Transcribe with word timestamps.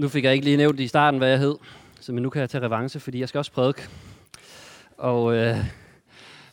Nu 0.00 0.08
fik 0.08 0.24
jeg 0.24 0.32
ikke 0.32 0.44
lige 0.44 0.56
nævnt 0.56 0.80
i 0.80 0.86
starten, 0.86 1.18
hvad 1.18 1.28
jeg 1.28 1.38
hed, 1.38 1.56
så 2.00 2.12
men 2.12 2.22
nu 2.22 2.30
kan 2.30 2.40
jeg 2.40 2.50
tage 2.50 2.64
revanche, 2.64 3.00
fordi 3.00 3.20
jeg 3.20 3.28
skal 3.28 3.38
også 3.38 3.52
prædike. 3.52 3.88
Og 4.98 5.34
øh, 5.34 5.56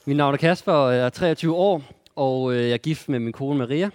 mit 0.05 0.17
navn 0.17 0.33
er 0.33 0.38
Kasper, 0.38 0.71
og 0.71 0.96
jeg 0.96 1.05
er 1.05 1.09
23 1.09 1.55
år, 1.55 1.83
og 2.15 2.54
øh, 2.54 2.62
jeg 2.63 2.71
er 2.71 2.78
gift 2.78 3.10
med 3.10 3.20
min 3.20 3.33
kone 3.33 3.57
Maria. 3.57 3.89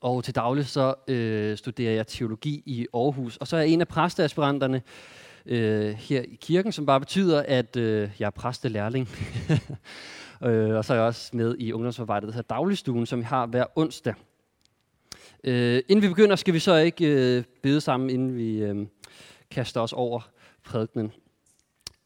Og 0.00 0.24
til 0.24 0.34
daglig 0.34 0.66
så 0.66 0.94
øh, 1.08 1.56
studerer 1.56 1.92
jeg 1.92 2.06
teologi 2.06 2.62
i 2.66 2.86
Aarhus. 2.94 3.36
Og 3.36 3.46
så 3.46 3.56
er 3.56 3.60
jeg 3.60 3.68
en 3.68 3.80
af 3.80 3.88
præsteaspiranterne 3.88 4.82
øh, 5.46 5.94
her 5.94 6.22
i 6.22 6.38
kirken, 6.40 6.72
som 6.72 6.86
bare 6.86 7.00
betyder, 7.00 7.42
at 7.48 7.76
øh, 7.76 8.10
jeg 8.18 8.26
er 8.26 8.30
præstelærling. 8.30 9.08
øh, 10.44 10.76
og 10.76 10.84
så 10.84 10.92
er 10.92 10.96
jeg 10.96 11.06
også 11.06 11.30
med 11.36 11.56
i 11.58 11.72
ungdomsarbejdet, 11.72 12.26
der 12.26 12.34
hedder 12.34 12.54
Dagligstuen, 12.54 13.06
som 13.06 13.18
vi 13.18 13.24
har 13.24 13.46
hver 13.46 13.64
onsdag. 13.76 14.14
Øh, 15.44 15.82
inden 15.88 16.02
vi 16.02 16.08
begynder, 16.08 16.36
skal 16.36 16.54
vi 16.54 16.58
så 16.58 16.76
ikke 16.76 17.06
øh, 17.06 17.44
bede 17.62 17.80
sammen, 17.80 18.10
inden 18.10 18.36
vi 18.36 18.56
øh, 18.56 18.86
kaster 19.50 19.80
os 19.80 19.92
over 19.92 20.20
prædikenen. 20.64 21.12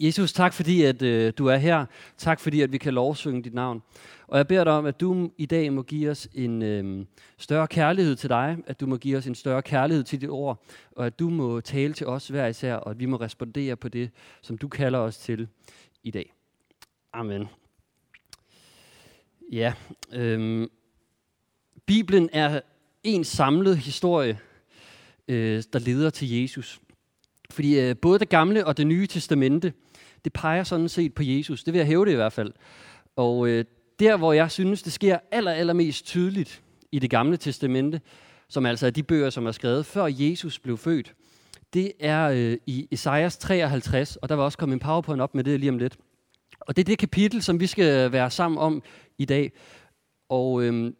Jesus, 0.00 0.32
tak 0.32 0.52
fordi, 0.52 0.82
at 0.82 1.02
øh, 1.02 1.32
du 1.38 1.46
er 1.46 1.56
her. 1.56 1.86
Tak 2.16 2.40
fordi, 2.40 2.60
at 2.60 2.72
vi 2.72 2.78
kan 2.78 2.94
lovsynge 2.94 3.42
dit 3.42 3.54
navn. 3.54 3.82
Og 4.26 4.38
jeg 4.38 4.46
beder 4.46 4.64
dig 4.64 4.72
om, 4.72 4.86
at 4.86 5.00
du 5.00 5.30
i 5.38 5.46
dag 5.46 5.72
må 5.72 5.82
give 5.82 6.10
os 6.10 6.28
en 6.34 6.62
øh, 6.62 7.06
større 7.38 7.68
kærlighed 7.68 8.16
til 8.16 8.30
dig, 8.30 8.58
at 8.66 8.80
du 8.80 8.86
må 8.86 8.96
give 8.96 9.18
os 9.18 9.26
en 9.26 9.34
større 9.34 9.62
kærlighed 9.62 10.04
til 10.04 10.20
dit 10.20 10.30
ord, 10.30 10.64
og 10.92 11.06
at 11.06 11.18
du 11.18 11.30
må 11.30 11.60
tale 11.60 11.92
til 11.92 12.06
os 12.06 12.28
hver 12.28 12.46
især, 12.46 12.74
og 12.74 12.90
at 12.90 13.00
vi 13.00 13.06
må 13.06 13.16
respondere 13.16 13.76
på 13.76 13.88
det, 13.88 14.10
som 14.42 14.58
du 14.58 14.68
kalder 14.68 14.98
os 14.98 15.18
til 15.18 15.48
i 16.02 16.10
dag. 16.10 16.32
Amen. 17.12 17.48
Ja, 19.52 19.72
øh, 20.12 20.68
Bibelen 21.86 22.28
er 22.32 22.60
en 23.06 23.24
samlet 23.24 23.78
historie, 23.78 24.38
øh, 25.28 25.62
der 25.72 25.78
leder 25.78 26.10
til 26.10 26.40
Jesus. 26.40 26.80
Fordi 27.50 27.80
øh, 27.80 27.96
både 27.96 28.18
det 28.18 28.28
gamle 28.28 28.66
og 28.66 28.76
det 28.76 28.86
nye 28.86 29.06
testamente, 29.06 29.72
det 30.24 30.32
peger 30.32 30.64
sådan 30.64 30.88
set 30.88 31.14
på 31.14 31.22
Jesus. 31.22 31.64
Det 31.64 31.72
vil 31.74 31.78
jeg 31.78 31.86
hæve 31.86 32.04
det 32.04 32.12
i 32.12 32.14
hvert 32.14 32.32
fald. 32.32 32.52
Og 33.16 33.48
øh, 33.48 33.64
der, 33.98 34.16
hvor 34.16 34.32
jeg 34.32 34.50
synes, 34.50 34.82
det 34.82 34.92
sker 34.92 35.18
aller, 35.30 35.52
allermest 35.52 36.06
tydeligt 36.06 36.62
i 36.92 36.98
det 36.98 37.10
gamle 37.10 37.36
testamente, 37.36 38.00
som 38.48 38.66
altså 38.66 38.86
er 38.86 38.90
de 38.90 39.02
bøger, 39.02 39.30
som 39.30 39.46
er 39.46 39.52
skrevet 39.52 39.86
før 39.86 40.06
Jesus 40.06 40.58
blev 40.58 40.78
født, 40.78 41.14
det 41.74 41.92
er 42.00 42.28
øh, 42.28 42.56
i 42.66 42.88
Esajas 42.90 43.38
53, 43.38 44.16
og 44.16 44.28
der 44.28 44.34
var 44.34 44.44
også 44.44 44.58
kommet 44.58 44.74
en 44.74 44.80
powerpoint 44.80 45.20
op 45.20 45.34
med 45.34 45.44
det 45.44 45.60
lige 45.60 45.70
om 45.70 45.78
lidt. 45.78 45.96
Og 46.60 46.76
det 46.76 46.82
er 46.82 46.84
det 46.84 46.98
kapitel, 46.98 47.42
som 47.42 47.60
vi 47.60 47.66
skal 47.66 48.12
være 48.12 48.30
sammen 48.30 48.58
om 48.58 48.82
i 49.18 49.24
dag. 49.24 49.52
Og 50.28 50.62
øh, 50.62 50.92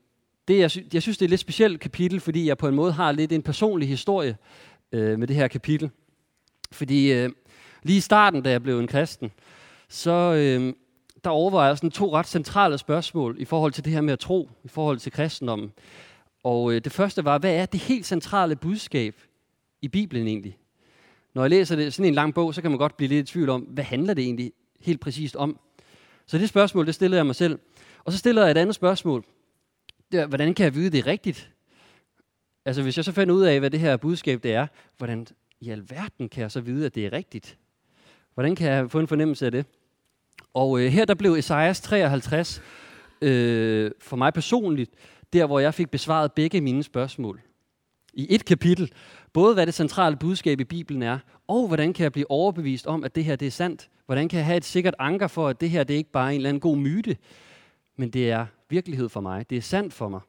det, 0.49 0.59
jeg, 0.59 0.95
jeg 0.95 1.03
synes, 1.03 1.19
det 1.19 1.23
er 1.23 1.27
et 1.27 1.31
lidt 1.31 1.41
specielt 1.41 1.81
kapitel, 1.81 2.21
fordi 2.21 2.47
jeg 2.47 2.59
på 2.59 2.69
en 2.69 2.75
måde 2.75 2.93
har 2.93 3.13
lidt 3.13 3.33
en 3.33 3.43
personlig 3.43 3.89
historie 3.89 4.37
øh, 4.93 5.19
med 5.19 5.27
det 5.27 5.37
her 5.37 5.49
kapitel. 5.49 5.91
Fordi 6.73 7.13
øh, 7.13 7.31
lige 7.83 7.97
i 7.97 8.01
starten, 8.01 8.43
da 8.43 8.51
jeg 8.51 8.63
blev 8.63 8.81
en 8.81 8.87
kristen, 8.87 9.33
så 9.89 10.13
øh, 10.13 10.75
der 11.25 11.31
overvejer 11.31 11.69
jeg 11.69 11.77
sådan 11.77 11.91
to 11.91 12.13
ret 12.13 12.27
centrale 12.27 12.79
spørgsmål 12.79 13.37
i 13.39 13.45
forhold 13.45 13.73
til 13.73 13.85
det 13.85 13.93
her 13.93 14.01
med 14.01 14.13
at 14.13 14.19
tro, 14.19 14.51
i 14.65 14.69
forhold 14.69 14.99
til 14.99 15.13
kristendommen. 15.13 15.73
Og 16.45 16.73
øh, 16.73 16.81
det 16.85 16.93
første 16.93 17.25
var, 17.25 17.39
hvad 17.39 17.55
er 17.55 17.67
det 17.67 17.81
helt 17.81 18.07
centrale 18.07 18.57
budskab 18.57 19.15
i 19.83 19.89
Bibelen 19.89 20.27
egentlig? 20.27 20.59
Når 21.35 21.43
jeg 21.43 21.51
læser 21.51 21.77
det, 21.77 21.95
sådan 21.95 22.09
en 22.09 22.15
lang 22.15 22.35
bog, 22.35 22.55
så 22.55 22.63
kan 22.63 22.71
man 22.71 22.79
godt 22.79 22.97
blive 22.97 23.09
lidt 23.09 23.31
i 23.31 23.33
tvivl 23.33 23.49
om, 23.49 23.61
hvad 23.61 23.85
handler 23.85 24.15
det 24.15 24.25
egentlig 24.25 24.53
helt 24.81 25.01
præcist 25.01 25.37
om? 25.37 25.59
Så 26.27 26.39
det 26.39 26.49
spørgsmål, 26.49 26.87
det 26.87 26.95
stillede 26.95 27.19
jeg 27.19 27.27
mig 27.27 27.35
selv. 27.35 27.59
Og 28.05 28.13
så 28.13 28.19
stillede 28.19 28.47
jeg 28.47 28.51
et 28.51 28.59
andet 28.59 28.75
spørgsmål 28.75 29.25
der, 30.12 30.27
hvordan 30.27 30.55
kan 30.55 30.65
jeg 30.65 30.75
vide, 30.75 30.91
det 30.91 30.99
er 30.99 31.07
rigtigt? 31.07 31.51
Altså, 32.65 32.83
hvis 32.83 32.97
jeg 32.97 33.05
så 33.05 33.12
finder 33.12 33.35
ud 33.35 33.43
af, 33.43 33.59
hvad 33.59 33.71
det 33.71 33.81
her 33.81 33.97
budskab 33.97 34.43
det 34.43 34.55
er, 34.55 34.67
hvordan 34.99 35.27
i 35.61 35.71
alverden 35.71 36.29
kan 36.29 36.43
jeg 36.43 36.51
så 36.51 36.61
vide, 36.61 36.87
at 36.87 36.95
det 36.95 37.07
er 37.07 37.12
rigtigt? 37.12 37.59
Hvordan 38.34 38.57
kan 38.57 38.71
jeg 38.71 38.91
få 38.91 39.01
en 39.01 39.09
fornemmelse 39.09 39.47
af 39.47 39.53
det? 39.53 39.67
Og 40.55 40.81
øh, 40.81 40.87
her 40.87 41.05
der 41.05 41.15
blev 41.15 41.33
Esajas 41.33 41.81
53 41.81 42.62
øh, 43.23 43.91
for 44.00 44.17
mig 44.17 44.33
personligt, 44.33 44.91
der 45.33 45.47
hvor 45.47 45.59
jeg 45.59 45.75
fik 45.75 45.91
besvaret 45.91 46.33
begge 46.33 46.61
mine 46.61 46.83
spørgsmål. 46.83 47.41
I 48.12 48.27
et 48.31 48.44
kapitel, 48.44 48.93
både 49.33 49.55
hvad 49.55 49.67
det 49.67 49.75
centrale 49.75 50.17
budskab 50.17 50.61
i 50.61 50.65
Bibelen 50.65 51.03
er, 51.03 51.19
og 51.49 51.67
hvordan 51.67 51.93
kan 51.93 52.03
jeg 52.03 52.12
blive 52.12 52.31
overbevist 52.31 52.87
om, 52.87 53.05
at 53.05 53.15
det 53.15 53.25
her 53.25 53.37
det 53.37 53.47
er 53.47 53.50
sandt? 53.50 53.88
Hvordan 54.06 54.28
kan 54.28 54.37
jeg 54.37 54.47
have 54.47 54.56
et 54.56 54.65
sikkert 54.65 54.94
anker 54.99 55.27
for, 55.27 55.49
at 55.49 55.61
det 55.61 55.71
her 55.71 55.84
det 55.84 55.94
er 55.94 55.99
ikke 55.99 56.12
bare 56.12 56.27
er 56.27 56.31
en 56.31 56.37
eller 56.37 56.49
anden 56.49 56.61
god 56.61 56.77
myte, 56.77 57.17
men 57.97 58.11
det 58.11 58.31
er 58.31 58.47
virkelighed 58.69 59.09
for 59.09 59.21
mig. 59.21 59.50
Det 59.50 59.59
er 59.59 59.62
sandt 59.62 59.93
for 59.93 60.09
mig. 60.09 60.21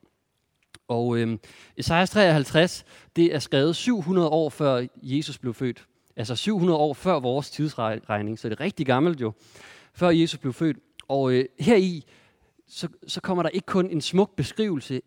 Og 0.88 1.18
øh, 1.18 1.38
Esajas 1.78 2.10
53, 2.10 2.86
det 3.16 3.36
er 3.36 3.40
skrevet 3.40 3.76
700 3.76 4.30
år 4.30 4.50
før 4.50 4.86
Jesus 5.02 5.38
blev 5.38 5.54
født. 5.54 5.88
Altså 6.16 6.36
700 6.36 6.80
år 6.80 6.94
før 6.94 7.20
vores 7.20 7.50
tidsregning, 7.50 8.40
så 8.40 8.50
det 8.50 8.60
er 8.60 8.64
rigtig 8.64 8.86
gammelt 8.86 9.22
jo, 9.22 9.34
før 9.94 10.10
Jesus 10.10 10.40
blev 10.40 10.54
født. 10.54 10.78
Og 11.08 11.32
øh, 11.32 11.46
heri, 11.60 12.06
så, 12.68 12.88
så 13.08 13.22
kommer 13.22 13.44
der 13.44 13.50
ikke 13.50 13.66
kun 13.66 13.90
en 13.90 14.02
smuk 14.02 14.36
beskrivelse 14.36 15.02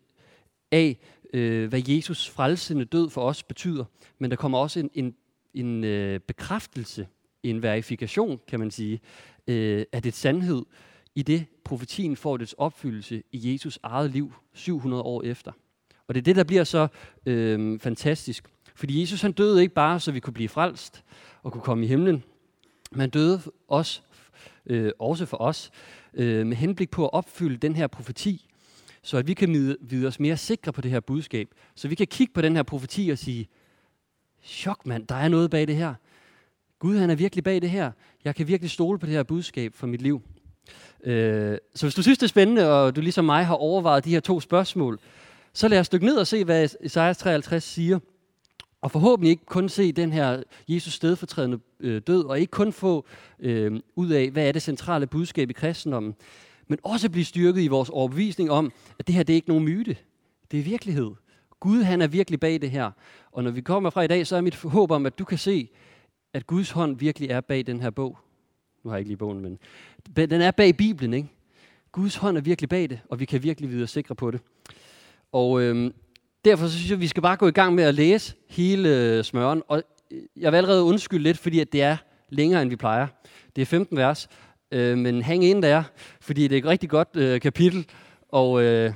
af, 0.71 0.97
øh, 1.33 1.69
hvad 1.69 1.81
Jesus 1.87 2.29
frelsende 2.29 2.85
død 2.85 3.09
for 3.09 3.21
os 3.21 3.43
betyder, 3.43 3.85
men 4.19 4.31
der 4.31 4.37
kommer 4.37 4.57
også 4.57 4.79
en, 4.79 4.89
en, 4.93 5.15
en 5.53 5.83
øh, 5.83 6.19
bekræftelse, 6.19 7.07
en 7.43 7.63
verifikation, 7.63 8.39
kan 8.47 8.59
man 8.59 8.71
sige, 8.71 8.99
øh, 9.47 9.85
af 9.91 10.01
det 10.01 10.13
sandhed, 10.13 10.65
i 11.15 11.21
det 11.21 11.45
profetien 11.63 12.15
får 12.15 12.37
dets 12.37 12.53
opfyldelse 12.53 13.23
i 13.31 13.53
Jesus 13.53 13.79
eget 13.83 14.11
liv 14.11 14.33
700 14.53 15.03
år 15.03 15.23
efter. 15.23 15.51
Og 16.07 16.15
det 16.15 16.21
er 16.21 16.23
det, 16.23 16.35
der 16.35 16.43
bliver 16.43 16.63
så 16.63 16.87
øh, 17.25 17.79
fantastisk. 17.79 18.47
Fordi 18.75 19.01
Jesus 19.01 19.21
han 19.21 19.31
døde 19.31 19.61
ikke 19.61 19.73
bare, 19.73 19.99
så 19.99 20.11
vi 20.11 20.19
kunne 20.19 20.33
blive 20.33 20.49
frelst 20.49 21.03
og 21.43 21.51
kunne 21.51 21.61
komme 21.61 21.85
i 21.85 21.87
himlen. 21.87 22.23
Men 22.91 22.99
han 22.99 23.09
døde 23.09 23.41
også, 23.67 24.01
øh, 24.65 24.91
også 24.99 25.25
for 25.25 25.41
os 25.41 25.71
øh, 26.13 26.47
med 26.47 26.57
henblik 26.57 26.89
på 26.89 27.05
at 27.05 27.13
opfylde 27.13 27.57
den 27.57 27.75
her 27.75 27.87
profeti, 27.87 28.47
så 29.03 29.17
at 29.17 29.27
vi 29.27 29.33
kan 29.33 29.77
vide 29.81 30.07
os 30.07 30.19
mere 30.19 30.37
sikre 30.37 30.73
på 30.73 30.81
det 30.81 30.91
her 30.91 30.99
budskab. 30.99 31.47
Så 31.75 31.87
vi 31.87 31.95
kan 31.95 32.07
kigge 32.07 32.33
på 32.33 32.41
den 32.41 32.55
her 32.55 32.63
profeti 32.63 33.09
og 33.09 33.17
sige, 33.17 33.47
chok 34.43 34.85
mand, 34.85 35.07
der 35.07 35.15
er 35.15 35.27
noget 35.27 35.51
bag 35.51 35.67
det 35.67 35.75
her. 35.75 35.93
Gud 36.79 36.97
han 36.97 37.09
er 37.09 37.15
virkelig 37.15 37.43
bag 37.43 37.61
det 37.61 37.69
her. 37.69 37.91
Jeg 38.23 38.35
kan 38.35 38.47
virkelig 38.47 38.71
stole 38.71 38.99
på 38.99 39.05
det 39.05 39.13
her 39.13 39.23
budskab 39.23 39.73
for 39.73 39.87
mit 39.87 40.01
liv. 40.01 40.21
Øh, 41.03 41.57
så 41.75 41.85
hvis 41.85 41.95
du 41.95 42.01
synes, 42.01 42.17
det 42.17 42.23
er 42.23 42.29
spændende, 42.29 42.71
og 42.71 42.95
du 42.95 43.01
ligesom 43.01 43.25
mig 43.25 43.45
har 43.45 43.55
overvejet 43.55 44.05
de 44.05 44.09
her 44.09 44.19
to 44.19 44.39
spørgsmål, 44.39 44.99
så 45.53 45.67
lad 45.67 45.79
os 45.79 45.89
dykke 45.89 46.05
ned 46.05 46.17
og 46.17 46.27
se, 46.27 46.43
hvad 46.43 46.69
Isaiah 46.81 47.15
53 47.15 47.63
siger. 47.63 47.99
Og 48.81 48.91
forhåbentlig 48.91 49.31
ikke 49.31 49.45
kun 49.45 49.69
se 49.69 49.91
den 49.91 50.13
her 50.13 50.43
Jesus 50.67 50.93
stedfortrædende 50.93 51.59
øh, 51.79 52.01
død, 52.07 52.23
og 52.25 52.39
ikke 52.39 52.51
kun 52.51 52.73
få 52.73 53.05
øh, 53.39 53.79
ud 53.95 54.09
af, 54.09 54.31
hvad 54.31 54.47
er 54.47 54.51
det 54.51 54.61
centrale 54.61 55.07
budskab 55.07 55.49
i 55.49 55.53
kristendommen, 55.53 56.15
men 56.67 56.79
også 56.83 57.09
blive 57.09 57.25
styrket 57.25 57.61
i 57.61 57.67
vores 57.67 57.89
overbevisning 57.89 58.51
om, 58.51 58.71
at 58.99 59.07
det 59.07 59.15
her 59.15 59.23
det 59.23 59.33
er 59.33 59.35
ikke 59.35 59.49
nogen 59.49 59.65
myte. 59.65 59.97
Det 60.51 60.59
er 60.59 60.63
virkelighed. 60.63 61.11
Gud 61.59 61.83
han 61.83 62.01
er 62.01 62.07
virkelig 62.07 62.39
bag 62.39 62.61
det 62.61 62.71
her. 62.71 62.91
Og 63.31 63.43
når 63.43 63.51
vi 63.51 63.61
kommer 63.61 63.89
fra 63.89 64.01
i 64.01 64.07
dag, 64.07 64.27
så 64.27 64.35
er 64.35 64.41
mit 64.41 64.55
håb 64.55 64.91
om, 64.91 65.05
at 65.05 65.19
du 65.19 65.25
kan 65.25 65.37
se, 65.37 65.69
at 66.33 66.47
Guds 66.47 66.71
hånd 66.71 66.99
virkelig 66.99 67.29
er 67.29 67.41
bag 67.41 67.67
den 67.67 67.81
her 67.81 67.89
bog. 67.89 68.17
Nu 68.83 68.89
har 68.89 68.97
jeg 68.97 68.99
ikke 68.99 69.09
lige 69.09 69.17
bogen, 69.17 69.39
men 69.39 69.59
den 70.15 70.41
er 70.41 70.51
bag 70.51 70.77
Bibelen, 70.77 71.13
ikke? 71.13 71.29
Guds 71.91 72.15
hånd 72.15 72.37
er 72.37 72.41
virkelig 72.41 72.69
bag 72.69 72.89
det, 72.89 72.99
og 73.09 73.19
vi 73.19 73.25
kan 73.25 73.43
virkelig 73.43 73.69
vide 73.69 73.87
sikre 73.87 74.15
på 74.15 74.31
det. 74.31 74.41
Og 75.31 75.61
øhm, 75.61 75.93
derfor 76.45 76.67
så 76.67 76.73
synes 76.73 76.89
jeg, 76.89 76.95
at 76.95 77.01
vi 77.01 77.07
skal 77.07 77.23
bare 77.23 77.37
gå 77.37 77.47
i 77.47 77.51
gang 77.51 77.75
med 77.75 77.83
at 77.83 77.95
læse 77.95 78.35
hele 78.49 78.89
øh, 78.89 79.23
smøren. 79.23 79.63
Og 79.67 79.83
øh, 80.11 80.19
jeg 80.37 80.51
vil 80.51 80.57
allerede 80.57 80.83
undskylde 80.83 81.23
lidt, 81.23 81.37
fordi 81.37 81.59
at 81.59 81.71
det 81.71 81.81
er 81.81 81.97
længere, 82.29 82.61
end 82.61 82.69
vi 82.69 82.75
plejer. 82.75 83.07
Det 83.55 83.61
er 83.61 83.65
15 83.65 83.97
vers, 83.97 84.29
øh, 84.71 84.97
men 84.97 85.21
hæng 85.21 85.43
ind 85.43 85.63
der, 85.63 85.83
fordi 86.21 86.47
det 86.47 86.55
er 86.55 86.59
et 86.59 86.65
rigtig 86.65 86.89
godt 86.89 87.09
øh, 87.15 87.41
kapitel. 87.41 87.85
Og 88.29 88.63
øh, 88.63 88.93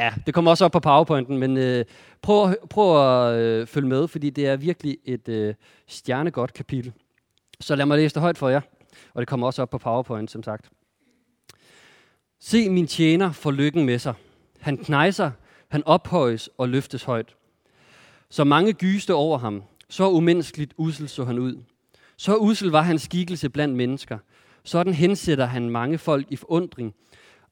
ja, 0.00 0.14
det 0.26 0.34
kommer 0.34 0.50
også 0.50 0.64
op 0.64 0.72
på 0.72 0.80
powerpointen, 0.80 1.38
men 1.38 1.56
øh, 1.56 1.84
prøv, 2.22 2.54
prøv 2.70 3.18
at 3.28 3.40
øh, 3.40 3.66
følge 3.66 3.88
med, 3.88 4.08
fordi 4.08 4.30
det 4.30 4.46
er 4.46 4.56
virkelig 4.56 4.98
et 5.04 5.28
øh, 5.28 5.54
stjernegodt 5.86 6.52
kapitel. 6.52 6.92
Så 7.60 7.76
lad 7.76 7.86
mig 7.86 7.98
læse 7.98 8.14
det 8.14 8.22
højt 8.22 8.38
for 8.38 8.48
jer. 8.48 8.60
Og 9.20 9.22
det 9.22 9.28
kommer 9.28 9.46
også 9.46 9.62
op 9.62 9.70
på 9.70 9.78
PowerPoint, 9.78 10.30
som 10.30 10.42
sagt. 10.42 10.70
Se 12.38 12.70
min 12.70 12.86
tjener 12.86 13.32
for 13.32 13.50
lykken 13.50 13.86
med 13.86 13.98
sig. 13.98 14.14
Han 14.60 14.76
knejser, 14.76 15.30
han 15.68 15.84
ophøjes 15.86 16.50
og 16.58 16.68
løftes 16.68 17.04
højt. 17.04 17.36
Så 18.30 18.44
mange 18.44 18.72
gyste 18.72 19.14
over 19.14 19.38
ham. 19.38 19.62
Så 19.88 20.10
umenneskeligt 20.10 20.74
usel 20.76 21.08
så 21.08 21.24
han 21.24 21.38
ud. 21.38 21.62
Så 22.16 22.36
usel 22.36 22.70
var 22.70 22.82
hans 22.82 23.02
skikkelse 23.02 23.50
blandt 23.50 23.76
mennesker. 23.76 24.18
Sådan 24.64 24.94
hensætter 24.94 25.46
han 25.46 25.70
mange 25.70 25.98
folk 25.98 26.26
i 26.30 26.36
forundring. 26.36 26.94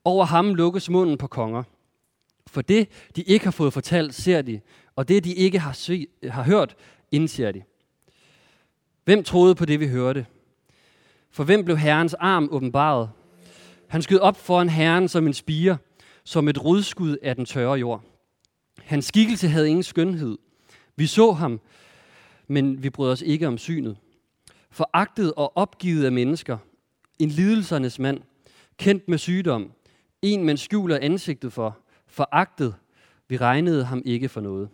Over 0.04 0.24
ham 0.24 0.54
lukkes 0.54 0.90
munden 0.90 1.18
på 1.18 1.26
konger. 1.26 1.62
For 2.46 2.62
det, 2.62 2.88
de 3.16 3.22
ikke 3.22 3.46
har 3.46 3.50
fået 3.50 3.72
fortalt, 3.72 4.14
ser 4.14 4.42
de, 4.42 4.60
og 4.96 5.08
det, 5.08 5.24
de 5.24 5.34
ikke 5.34 5.58
har, 5.58 5.72
se, 5.72 6.06
har 6.24 6.42
hørt, 6.42 6.76
indser 7.10 7.52
de. 7.52 7.62
Hvem 9.04 9.24
troede 9.24 9.54
på 9.54 9.64
det, 9.64 9.80
vi 9.80 9.88
hørte? 9.88 10.26
For 11.30 11.44
hvem 11.44 11.64
blev 11.64 11.76
Herrens 11.76 12.14
arm 12.14 12.48
åbenbaret? 12.50 13.10
Han 13.88 14.02
skød 14.02 14.18
op 14.18 14.36
foran 14.36 14.68
Herren 14.68 15.08
som 15.08 15.26
en 15.26 15.34
spire, 15.34 15.78
som 16.24 16.48
et 16.48 16.64
rodskud 16.64 17.16
af 17.22 17.36
den 17.36 17.44
tørre 17.44 17.78
jord. 17.78 18.02
Hans 18.78 19.04
skikkelse 19.04 19.48
havde 19.48 19.68
ingen 19.68 19.82
skønhed. 19.82 20.38
Vi 20.96 21.06
så 21.06 21.32
ham, 21.32 21.60
men 22.46 22.82
vi 22.82 22.90
brød 22.90 23.12
os 23.12 23.22
ikke 23.22 23.48
om 23.48 23.58
synet. 23.58 23.96
Foragtet 24.70 25.34
og 25.34 25.56
opgivet 25.56 26.04
af 26.04 26.12
mennesker, 26.12 26.58
en 27.18 27.28
lidelsernes 27.28 27.98
mand, 27.98 28.20
kendt 28.76 29.08
med 29.08 29.18
sygdom, 29.18 29.72
en 30.22 30.44
man 30.44 30.56
skjuler 30.56 30.98
ansigtet 31.02 31.52
for, 31.52 31.78
foragtet, 32.06 32.74
vi 33.28 33.36
regnede 33.36 33.84
ham 33.84 34.02
ikke 34.04 34.28
for 34.28 34.40
noget. 34.40 34.68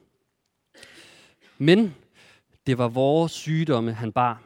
Men 1.58 1.94
det 2.66 2.78
var 2.78 2.88
vores 2.88 3.32
sygdomme, 3.32 3.92
han 3.92 4.12
bar. 4.12 4.42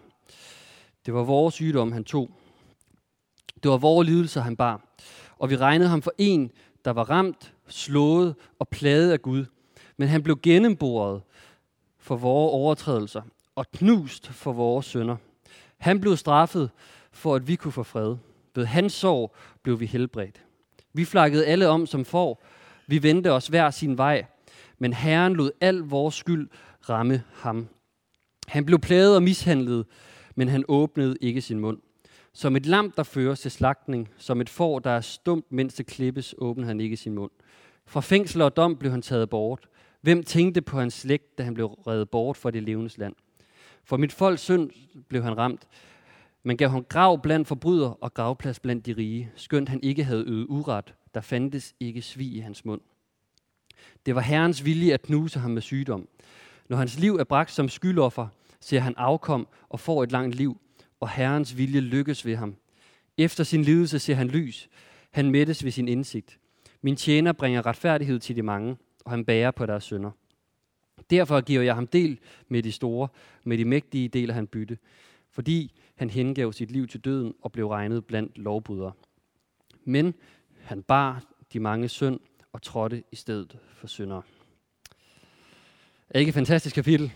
Det 1.09 1.15
var 1.15 1.23
vores 1.23 1.55
sygdom, 1.55 1.93
han 1.93 2.05
tog. 2.05 2.31
Det 3.63 3.71
var 3.71 3.77
vores 3.77 4.09
lidelser, 4.09 4.41
han 4.41 4.57
bar. 4.57 4.81
Og 5.39 5.51
vi 5.51 5.57
regnede 5.57 5.89
ham 5.89 6.03
for 6.03 6.13
en, 6.19 6.51
der 6.85 6.91
var 6.91 7.11
ramt, 7.11 7.55
slået 7.69 8.35
og 8.59 8.69
plaget 8.69 9.13
af 9.13 9.23
Gud. 9.23 9.45
Men 9.97 10.09
han 10.09 10.23
blev 10.23 10.39
gennemboret 10.43 11.23
for 11.99 12.17
vores 12.17 12.53
overtrædelser 12.53 13.23
og 13.55 13.71
knust 13.71 14.29
for 14.29 14.53
vores 14.53 14.87
sønder. 14.87 15.17
Han 15.79 16.01
blev 16.01 16.17
straffet 16.17 16.71
for, 17.13 17.35
at 17.35 17.49
vi 17.49 17.57
kunne 17.57 17.73
få 17.73 17.83
fred. 17.83 18.17
Ved 18.55 18.65
hans 18.65 18.93
sorg 18.93 19.35
blev 19.63 19.81
vi 19.81 19.87
helbredt. 19.87 20.45
Vi 20.93 21.05
flakkede 21.05 21.47
alle 21.47 21.69
om 21.69 21.87
som 21.87 22.05
får. 22.05 22.43
Vi 22.87 23.03
vendte 23.03 23.33
os 23.33 23.47
hver 23.47 23.71
sin 23.71 23.99
vej. 23.99 24.27
Men 24.79 24.93
Herren 24.93 25.35
lod 25.35 25.51
al 25.61 25.77
vores 25.77 26.15
skyld 26.15 26.49
ramme 26.89 27.23
ham. 27.35 27.69
Han 28.49 28.67
blev 28.67 28.79
plaget 28.79 29.17
og 29.17 29.23
mishandlet, 29.23 29.87
men 30.39 30.49
han 30.49 30.65
åbnede 30.69 31.17
ikke 31.21 31.41
sin 31.41 31.59
mund. 31.59 31.79
Som 32.33 32.57
et 32.57 32.67
lam, 32.67 32.91
der 32.91 33.03
føres 33.03 33.41
til 33.41 33.51
slagtning, 33.51 34.09
som 34.17 34.41
et 34.41 34.49
får, 34.49 34.79
der 34.79 34.91
er 34.91 35.01
stumt, 35.01 35.53
mens 35.53 35.75
det 35.75 35.87
klippes, 35.87 36.35
åbnede 36.39 36.67
han 36.67 36.81
ikke 36.81 36.97
sin 36.97 37.15
mund. 37.15 37.31
Fra 37.87 38.01
fængsel 38.01 38.43
og 38.43 38.57
dom 38.57 38.77
blev 38.77 38.91
han 38.91 39.03
taget 39.03 39.31
bort. 39.31 39.69
Hvem 40.01 40.23
tænkte 40.23 40.63
på 40.63 40.79
hans 40.79 40.95
slægt, 40.95 41.39
da 41.39 41.43
han 41.43 41.55
blev 41.55 41.67
reddet 41.67 42.11
bort 42.11 42.37
fra 42.37 42.51
det 42.51 42.63
levendes 42.63 42.99
land? 42.99 43.15
For 43.85 43.97
mit 43.97 44.13
folks 44.13 44.43
synd 44.43 44.71
blev 45.09 45.23
han 45.23 45.39
ramt. 45.39 45.69
Man 46.43 46.57
gav 46.57 46.69
ham 46.69 46.85
grav 46.85 47.23
blandt 47.23 47.49
forbryder 47.49 47.91
og 47.91 48.15
gravplads 48.15 48.61
blandt 48.61 48.87
de 48.87 48.93
rige, 48.93 49.33
skønt 49.37 49.69
han 49.69 49.81
ikke 49.83 50.05
havde 50.05 50.25
øget 50.27 50.47
uret. 50.49 50.95
Der 51.15 51.21
fandtes 51.21 51.75
ikke 51.81 52.03
svig 52.03 52.35
i 52.35 52.39
hans 52.39 52.65
mund. 52.65 52.81
Det 54.07 54.15
var 54.15 54.21
Herrens 54.21 54.65
vilje 54.65 54.95
at 54.95 55.03
knuse 55.03 55.39
ham 55.39 55.51
med 55.51 55.63
sygdom. 55.63 56.09
Når 56.69 56.77
hans 56.77 56.99
liv 56.99 57.17
er 57.17 57.25
bragt 57.25 57.51
som 57.51 57.69
skyldoffer, 57.69 58.27
ser 58.61 58.81
han 58.81 58.95
afkom 58.97 59.49
og 59.69 59.81
får 59.81 60.03
et 60.03 60.13
langt 60.13 60.35
liv, 60.35 60.61
og 61.01 61.09
Herrens 61.11 61.57
vilje 61.57 61.81
lykkes 61.81 62.27
ved 62.27 62.37
ham. 62.37 62.57
Efter 63.19 63.45
sin 63.45 63.63
lidelse 63.63 63.99
ser 63.99 64.15
han 64.15 64.29
lys. 64.29 64.69
Han 65.11 65.31
mættes 65.31 65.65
ved 65.65 65.71
sin 65.71 65.89
indsigt. 65.89 66.39
Min 66.83 66.97
tjener 66.97 67.33
bringer 67.33 67.67
retfærdighed 67.67 68.19
til 68.19 68.37
de 68.37 68.43
mange, 68.43 68.77
og 69.05 69.11
han 69.11 69.25
bærer 69.25 69.51
på 69.51 69.67
deres 69.67 69.85
sønder. 69.85 70.11
Derfor 71.11 71.41
giver 71.41 71.63
jeg 71.63 71.75
ham 71.75 71.87
del 71.87 72.19
med 72.49 72.63
de 72.63 72.73
store, 72.73 73.09
med 73.45 73.59
de 73.59 73.65
mægtige 73.65 74.09
deler 74.09 74.35
han 74.35 74.47
bytte, 74.47 74.79
fordi 75.31 75.73
han 75.97 76.11
hengav 76.11 76.53
sit 76.53 76.71
liv 76.71 76.87
til 76.87 77.01
døden 77.01 77.35
og 77.43 77.53
blev 77.53 77.69
regnet 77.69 78.05
blandt 78.05 78.39
lovbrydere. 78.39 78.93
Men 79.85 80.15
han 80.61 80.83
bar 80.83 81.23
de 81.53 81.61
mange 81.61 81.89
synd 81.89 82.21
og 82.53 82.63
trådte 82.63 83.03
i 83.13 83.17
stedet 83.17 83.59
for 83.75 83.87
syndere. 83.87 84.23
Er 86.11 86.19
ikke 86.19 86.29
et 86.29 86.35
fantastisk 86.35 86.75
kapitel? 86.75 87.13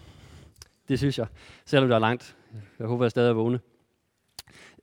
Det 0.88 0.98
synes 0.98 1.18
jeg, 1.18 1.26
selvom 1.64 1.88
det 1.88 1.94
er 1.94 1.98
langt. 1.98 2.36
Jeg 2.78 2.86
håber, 2.86 3.04
jeg 3.04 3.10
stadig 3.10 3.28
er 3.28 3.34
vågne. 3.34 3.60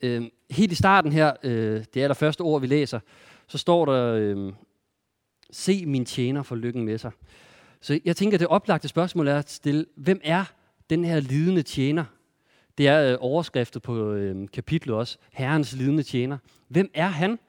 Øh, 0.01 0.23
helt 0.49 0.71
i 0.71 0.75
starten 0.75 1.11
her, 1.11 1.33
øh, 1.43 1.83
det 1.93 2.01
allerførste 2.01 2.41
ord, 2.41 2.61
vi 2.61 2.67
læser, 2.67 2.99
så 3.47 3.57
står 3.57 3.85
der, 3.85 4.13
øh, 4.13 4.53
se 5.51 5.85
min 5.85 6.05
tjener 6.05 6.43
for 6.43 6.55
lykken 6.55 6.83
med 6.83 6.97
sig. 6.97 7.11
Så 7.81 7.99
jeg 8.05 8.15
tænker, 8.15 8.37
det 8.37 8.47
oplagte 8.47 8.87
spørgsmål 8.87 9.27
er 9.27 9.37
at 9.37 9.51
stille, 9.51 9.85
hvem 9.95 10.21
er 10.23 10.45
den 10.89 11.05
her 11.05 11.19
lidende 11.19 11.61
tjener? 11.61 12.05
Det 12.77 12.87
er 12.87 13.11
øh, 13.11 13.17
overskriftet 13.19 13.81
på 13.81 14.13
øh, 14.13 14.47
kapitlet 14.53 14.95
også, 14.95 15.17
Herrens 15.31 15.73
lidende 15.73 16.03
tjener. 16.03 16.37
Hvem 16.67 16.91
er 16.93 17.07
han? 17.07 17.39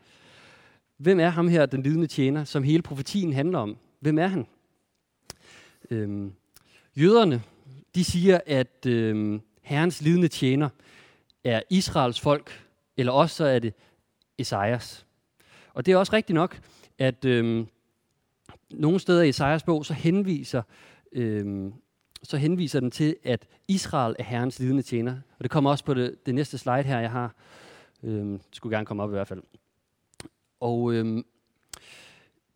Hvem 0.96 1.20
er 1.20 1.28
ham 1.28 1.48
her, 1.48 1.66
den 1.66 1.82
lidende 1.82 2.06
tjener, 2.06 2.44
som 2.44 2.62
hele 2.62 2.82
profetien 2.82 3.32
handler 3.32 3.58
om? 3.58 3.76
Hvem 4.00 4.18
er 4.18 4.26
han? 4.26 4.46
Øhm, 5.90 6.32
jøderne, 6.96 7.42
de 7.94 8.04
siger, 8.04 8.40
at 8.46 8.86
øh, 8.86 9.40
Herrens 9.62 10.02
lidende 10.02 10.28
tjener 10.28 10.68
er 11.44 11.62
Israels 11.70 12.20
folk, 12.20 12.66
eller 12.96 13.12
også 13.12 13.36
så 13.36 13.44
er 13.44 13.58
det 13.58 13.74
Esajas. 14.38 15.06
Og 15.74 15.86
det 15.86 15.92
er 15.92 15.96
også 15.96 16.12
rigtigt 16.12 16.34
nok, 16.34 16.60
at 16.98 17.24
øh, 17.24 17.66
nogle 18.70 19.00
steder 19.00 19.22
i 19.22 19.28
Esajas 19.28 19.62
bog, 19.62 19.86
så 19.86 19.94
henviser, 19.94 20.62
øh, 21.12 21.72
så 22.22 22.36
henviser 22.36 22.80
den 22.80 22.90
til, 22.90 23.16
at 23.24 23.46
Israel 23.68 24.16
er 24.18 24.24
Herrens 24.24 24.58
lidende 24.58 24.82
tjener. 24.82 25.12
Og 25.12 25.42
det 25.42 25.50
kommer 25.50 25.70
også 25.70 25.84
på 25.84 25.94
det, 25.94 26.26
det 26.26 26.34
næste 26.34 26.58
slide 26.58 26.82
her, 26.82 27.00
jeg 27.00 27.10
har. 27.10 27.34
Øh, 28.02 28.24
det 28.26 28.40
skulle 28.52 28.76
gerne 28.76 28.86
komme 28.86 29.02
op 29.02 29.10
i 29.10 29.12
hvert 29.12 29.28
fald. 29.28 29.42
Og 30.60 30.92
øh, 30.92 31.24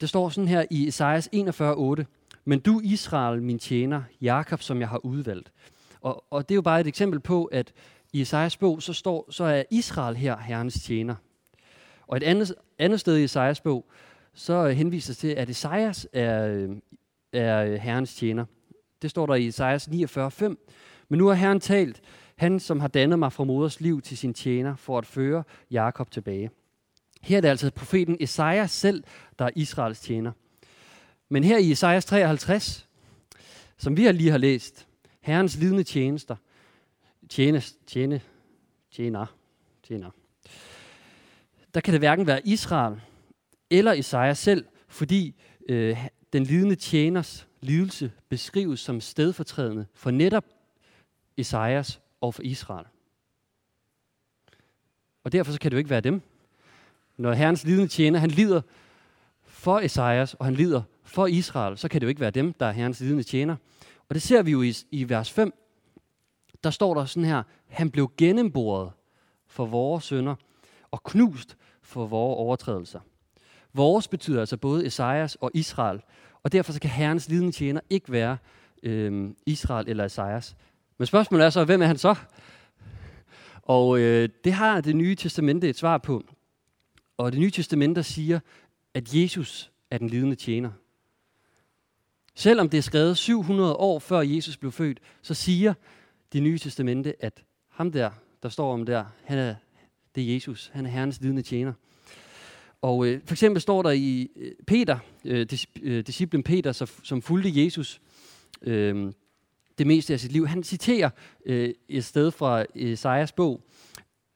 det 0.01 0.09
står 0.09 0.29
sådan 0.29 0.49
her 0.49 0.65
i 0.71 0.89
Esajas 0.89 1.29
41:8. 1.35 2.05
Men 2.45 2.61
du 2.61 2.81
Israel, 2.85 3.43
min 3.43 3.59
tjener, 3.59 4.03
Jakob, 4.21 4.63
som 4.63 4.81
jeg 4.81 4.89
har 4.89 5.05
udvalgt. 5.05 5.53
Og, 6.01 6.25
og 6.31 6.49
det 6.49 6.55
er 6.55 6.57
jo 6.57 6.63
bare 6.63 6.81
et 6.81 6.87
eksempel 6.87 7.21
på, 7.21 7.45
at 7.45 7.73
i 8.13 8.21
Esajas 8.21 8.57
bog, 8.57 8.83
så, 8.83 8.93
står, 8.93 9.27
så 9.31 9.45
er 9.45 9.63
Israel 9.71 10.17
her 10.17 10.37
herrens 10.37 10.75
tjener. 10.75 11.15
Og 12.07 12.17
et 12.17 12.23
andet, 12.23 12.55
andet 12.79 13.01
sted 13.01 13.17
i 13.17 13.25
Esajas 13.25 13.61
bog, 13.61 13.91
så 14.35 14.69
henvises 14.69 15.17
til, 15.17 15.29
at 15.29 15.51
Esajas 15.51 16.09
er, 16.13 16.47
øh, 16.49 16.77
er 17.33 17.77
herrens 17.77 18.15
tjener. 18.15 18.45
Det 19.03 19.11
står 19.11 19.27
der 19.27 19.35
i 19.35 19.47
Esajas 19.47 19.89
49:5. 19.89 20.57
Men 21.09 21.19
nu 21.19 21.27
har 21.27 21.35
Herren 21.35 21.61
talt, 21.61 22.03
han 22.37 22.61
som 22.61 22.81
har 22.81 22.89
dannet 22.89 23.19
mig 23.19 23.33
fra 23.33 23.45
moders 23.45 23.81
liv 23.81 24.03
til 24.03 24.19
sin 24.19 24.35
tjener, 24.35 24.77
for 24.77 24.99
at 24.99 25.07
føre 25.07 25.45
Jakob 25.71 26.11
tilbage. 26.11 26.51
Her 27.23 27.37
er 27.37 27.41
det 27.41 27.49
altså 27.49 27.71
profeten 27.71 28.17
Esajas 28.21 28.71
selv, 28.71 29.05
der 29.39 29.45
er 29.45 29.51
Israels 29.57 30.01
tjener. 30.01 30.33
Men 31.35 31.45
her 31.45 31.59
i 31.59 31.71
Esajas 31.71 32.05
53, 32.05 32.87
som 33.77 33.97
vi 33.97 34.13
lige 34.13 34.31
har 34.31 34.39
læst, 34.39 34.87
Herrens 35.21 35.57
lidende 35.57 35.83
tjenester, 35.83 36.37
tjene, 37.29 37.63
tjene, 37.87 38.21
tjener, 38.91 39.27
tjener, 39.83 40.11
der 41.75 41.81
kan 41.81 41.93
det 41.93 42.01
hverken 42.01 42.27
være 42.27 42.47
Israel 42.47 43.01
eller 43.71 43.93
Esajas 43.93 44.39
selv, 44.39 44.65
fordi 44.89 45.35
øh, 45.69 46.07
den 46.33 46.45
lidende 46.45 46.75
tjeners 46.75 47.47
lidelse 47.61 48.13
beskrives 48.29 48.81
som 48.81 49.01
stedfortrædende 49.01 49.87
for 49.95 50.11
netop 50.11 50.45
Esajas 51.37 52.01
og 52.21 52.35
for 52.35 52.43
Israel. 52.43 52.87
Og 55.25 55.33
derfor 55.33 55.53
så 55.53 55.61
kan 55.61 55.71
det 55.71 55.75
jo 55.75 55.79
ikke 55.79 55.91
være 55.91 56.01
dem. 56.01 56.23
Når 57.17 57.33
herrens 57.33 57.65
lidende 57.65 57.89
tjener, 57.89 58.19
han 58.19 58.31
lider 58.31 58.63
for 59.43 59.79
Esajas, 59.79 60.35
og 60.35 60.45
han 60.45 60.55
lider 60.55 60.83
for 61.05 61.27
Israel, 61.27 61.79
så 61.79 61.89
kan 61.89 62.01
det 62.01 62.05
jo 62.05 62.09
ikke 62.09 62.21
være 62.21 62.31
dem, 62.31 62.53
der 62.53 62.67
er 62.67 62.73
herrens 62.73 63.01
lidende 63.01 63.23
tjener. 63.23 63.57
Og 64.09 64.15
det 64.15 64.23
ser 64.23 64.43
vi 64.43 64.51
jo 64.51 64.63
i, 64.63 64.75
i 64.91 65.09
vers 65.09 65.31
5. 65.31 65.55
Der 66.65 66.71
står 66.71 66.95
der 66.95 67.05
sådan 67.05 67.29
her, 67.29 67.43
han 67.69 67.91
blev 67.91 68.11
gennemboret 68.17 68.91
for 69.47 69.67
vores 69.67 70.05
sønder 70.05 70.35
og 70.91 71.03
knust 71.03 71.57
for 71.83 72.07
vores 72.07 72.37
overtrædelser. 72.39 73.01
Vores 73.73 74.09
betyder 74.09 74.41
altså 74.41 74.57
både 74.57 74.87
Esajas 74.87 75.35
og 75.35 75.51
Israel, 75.55 76.01
og 76.43 76.53
derfor 76.53 76.73
så 76.73 76.81
kan 76.81 76.91
herrens 76.91 77.29
lidende 77.29 77.53
tjener 77.53 77.81
ikke 77.91 78.13
være 78.13 78.37
øh, 78.83 79.31
Israel 79.47 79.89
eller 79.89 80.05
Esajas. 80.05 80.57
Men 80.99 81.07
spørgsmålet 81.07 81.47
er 81.47 81.51
så, 81.51 81.65
hvem 81.65 81.83
er 81.83 81.87
han 81.87 81.99
så? 81.99 82.15
Og 83.63 83.99
øh, 83.99 84.29
det 84.45 84.53
har 84.53 84.81
det 84.81 84.97
nye 84.97 85.15
testamente 85.15 85.69
et 85.69 85.77
svar 85.77 85.99
på. 85.99 86.25
Og 87.17 87.33
det 87.33 87.41
nye 87.41 87.51
testamente 87.51 88.03
siger, 88.03 88.41
at 88.95 89.15
Jesus 89.15 89.73
er 89.91 89.99
den 89.99 90.09
lidende 90.09 90.37
tjener. 90.37 90.71
Selvom 92.35 92.69
det 92.69 92.79
er 92.79 92.83
skrevet 92.83 93.19
700 93.19 93.75
år 93.75 93.99
før 93.99 94.21
Jesus 94.21 94.57
blev 94.57 94.73
født, 94.73 95.01
så 95.23 95.35
siger 95.35 95.75
det 96.33 96.43
nye 96.43 96.59
testamente, 96.59 97.25
at 97.25 97.45
ham 97.69 97.93
der, 97.93 98.11
der 98.43 98.49
står 98.49 98.73
om 98.73 98.87
der, 98.87 99.05
han 99.25 99.39
er, 99.39 99.55
det 100.15 100.31
er 100.31 100.35
Jesus. 100.35 100.71
Han 100.75 100.87
er 100.87 100.91
Herrens 100.91 101.21
lidende 101.21 101.43
tjener. 101.43 101.73
Og 102.83 103.07
øh, 103.07 103.21
for 103.25 103.35
eksempel 103.35 103.61
står 103.61 103.83
der 103.83 103.91
i 103.91 104.31
øh, 104.37 104.53
Peter, 104.67 104.99
øh, 105.25 105.47
øh, 105.83 106.07
disciplen 106.07 106.43
Peter, 106.43 106.73
som, 106.73 106.89
som 107.03 107.23
fulgte 107.23 107.65
Jesus 107.65 108.01
øh, 108.63 109.13
det 109.79 109.87
meste 109.87 110.13
af 110.13 110.21
sit 110.21 110.33
liv, 110.33 110.47
han 110.47 110.63
citerer 110.63 111.11
øh, 111.47 111.75
et 111.89 112.05
sted 112.05 112.31
fra 112.31 112.65
Esajas 112.75 113.33
bog, 113.33 113.63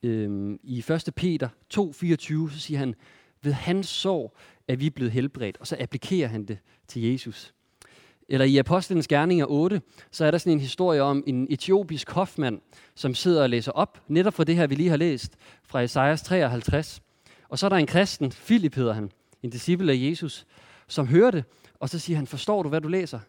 øh, 0.03 0.59
i 0.63 0.79
1. 0.79 1.13
Peter 1.17 1.49
2:24, 1.75 2.55
så 2.55 2.61
siger 2.61 2.79
han, 2.79 2.95
ved 3.43 3.53
hans 3.53 3.89
sorg 3.89 4.37
er 4.69 4.77
vi 4.77 4.91
blevet 4.91 5.13
helbredt, 5.13 5.57
og 5.57 5.67
så 5.67 5.77
applikerer 5.81 6.29
han 6.29 6.45
det 6.45 6.59
til 6.89 7.03
Jesus. 7.03 7.55
Eller 8.29 8.47
i 8.47 8.57
Apostlenes 8.57 9.09
Gerninger 9.09 9.47
8, 9.49 9.81
så 10.11 10.25
er 10.25 10.31
der 10.31 10.39
sådan 10.39 10.53
en 10.53 10.61
historie 10.61 11.03
om 11.03 11.25
en 11.27 11.47
etiopisk 11.51 12.11
hofmand, 12.11 12.61
som 12.95 13.15
sidder 13.15 13.43
og 13.43 13.51
læser 13.51 13.73
op, 13.73 14.03
netop 14.09 14.35
fra 14.35 14.45
det 14.45 14.57
her, 14.57 14.67
vi 14.67 14.75
lige 14.75 14.89
har 14.89 14.97
læst, 14.97 15.37
fra 15.65 15.81
Esajas 15.81 16.23
53. 16.23 17.03
Og 17.49 17.59
så 17.59 17.67
er 17.67 17.69
der 17.71 17.77
en 17.77 17.87
kristen, 17.87 18.31
Philip 18.31 18.75
hedder 18.75 18.93
han, 18.93 19.11
en 19.43 19.51
disciple 19.51 19.93
af 19.93 19.97
Jesus, 19.97 20.47
som 20.89 21.07
hører 21.07 21.31
det, 21.31 21.45
og 21.81 21.89
så 21.89 21.99
siger 21.99 22.17
han, 22.17 22.27
forstår 22.27 22.63
du, 22.63 22.69
hvad 22.69 22.81
du 22.81 22.89
læser? 22.89 23.21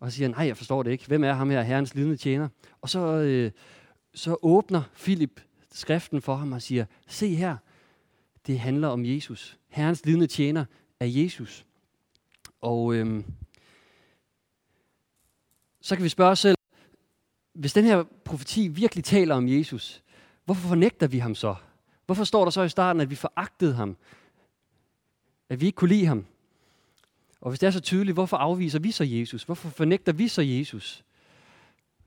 Og 0.00 0.10
så 0.10 0.16
siger 0.16 0.28
han, 0.28 0.36
nej, 0.36 0.46
jeg 0.46 0.56
forstår 0.56 0.82
det 0.82 0.90
ikke. 0.90 1.06
Hvem 1.06 1.24
er 1.24 1.32
ham 1.32 1.50
her, 1.50 1.62
herrens 1.62 1.94
lidende 1.94 2.16
tjener? 2.16 2.48
Og 2.80 2.88
så, 2.88 3.00
øh, 3.00 3.50
så 4.14 4.36
åbner 4.42 4.82
Philip 4.94 5.40
skriften 5.72 6.22
for 6.22 6.34
ham 6.36 6.52
og 6.52 6.62
siger, 6.62 6.84
se 7.06 7.34
her, 7.34 7.56
det 8.46 8.60
handler 8.60 8.88
om 8.88 9.04
Jesus. 9.04 9.58
Herrens 9.68 10.04
lidende 10.04 10.26
tjener 10.26 10.64
er 11.00 11.06
Jesus. 11.06 11.66
Og 12.60 12.94
øh, 12.94 13.24
så 15.86 15.96
kan 15.96 16.04
vi 16.04 16.08
spørge 16.08 16.30
os 16.30 16.38
selv, 16.38 16.56
hvis 17.54 17.72
den 17.72 17.84
her 17.84 18.04
profeti 18.24 18.68
virkelig 18.68 19.04
taler 19.04 19.34
om 19.34 19.48
Jesus, 19.48 20.02
hvorfor 20.44 20.68
fornægter 20.68 21.06
vi 21.06 21.18
ham 21.18 21.34
så? 21.34 21.54
Hvorfor 22.06 22.24
står 22.24 22.44
der 22.44 22.50
så 22.50 22.62
i 22.62 22.68
starten, 22.68 23.00
at 23.00 23.10
vi 23.10 23.14
foragtede 23.14 23.74
ham? 23.74 23.96
At 25.48 25.60
vi 25.60 25.66
ikke 25.66 25.76
kunne 25.76 25.88
lide 25.88 26.06
ham? 26.06 26.26
Og 27.40 27.50
hvis 27.50 27.58
det 27.58 27.66
er 27.66 27.70
så 27.70 27.80
tydeligt, 27.80 28.14
hvorfor 28.14 28.36
afviser 28.36 28.78
vi 28.78 28.90
så 28.90 29.04
Jesus? 29.04 29.42
Hvorfor 29.42 29.68
fornægter 29.68 30.12
vi 30.12 30.28
så 30.28 30.42
Jesus? 30.42 31.04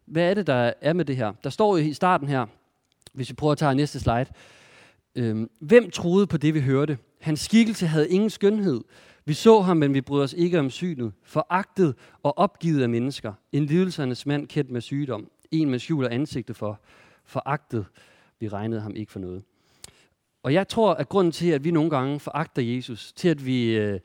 Hvad 0.05 0.29
er 0.29 0.33
det, 0.33 0.47
der 0.47 0.73
er 0.81 0.93
med 0.93 1.05
det 1.05 1.15
her? 1.15 1.33
Der 1.43 1.49
står 1.49 1.77
jo 1.77 1.83
i 1.83 1.93
starten 1.93 2.27
her, 2.27 2.45
hvis 3.13 3.29
vi 3.29 3.33
prøver 3.33 3.51
at 3.51 3.57
tage 3.57 3.75
næste 3.75 3.99
slide. 3.99 4.25
Øhm, 5.15 5.49
hvem 5.59 5.91
troede 5.91 6.27
på 6.27 6.37
det, 6.37 6.53
vi 6.53 6.61
hørte? 6.61 6.97
Hans 7.21 7.39
skikkelse 7.39 7.87
havde 7.87 8.09
ingen 8.09 8.29
skønhed. 8.29 8.81
Vi 9.29 9.33
så 9.33 9.61
ham, 9.61 9.77
men 9.77 9.93
vi 9.93 10.01
bryder 10.01 10.23
os 10.23 10.33
ikke 10.33 10.59
om 10.59 10.69
synet. 10.69 11.13
Foragtet 11.23 11.95
og 12.23 12.37
opgivet 12.37 12.81
af 12.83 12.89
mennesker. 12.89 13.33
En 13.51 13.65
lidelsernes 13.65 14.25
mand 14.25 14.47
kendt 14.47 14.71
med 14.71 14.81
sygdom. 14.81 15.31
En 15.51 15.69
med 15.69 15.79
skjul 15.79 16.05
og 16.05 16.13
ansigte 16.13 16.53
for. 16.53 16.79
Foragtet. 17.25 17.85
Vi 18.39 18.47
regnede 18.47 18.81
ham 18.81 18.95
ikke 18.95 19.11
for 19.11 19.19
noget. 19.19 19.43
Og 20.43 20.53
jeg 20.53 20.67
tror, 20.67 20.93
at 20.93 21.09
grunden 21.09 21.31
til, 21.31 21.49
at 21.49 21.63
vi 21.63 21.71
nogle 21.71 21.89
gange 21.89 22.19
foragter 22.19 22.61
Jesus, 22.61 23.13
til 23.13 23.29
at 23.29 23.45
vi 23.45 23.77
øh, 23.77 23.99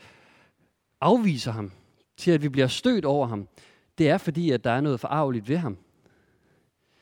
afviser 1.01 1.53
ham, 1.53 1.73
til 2.17 2.31
at 2.31 2.43
vi 2.43 2.49
bliver 2.49 2.67
stødt 2.67 3.05
over 3.05 3.27
ham, 3.27 3.49
det 3.99 4.09
er 4.09 4.19
fordi, 4.19 4.51
at 4.51 4.65
der 4.65 4.71
er 4.71 4.81
noget 4.81 5.01
forarveligt 5.01 5.49
ved 5.49 5.57
ham. 5.57 5.77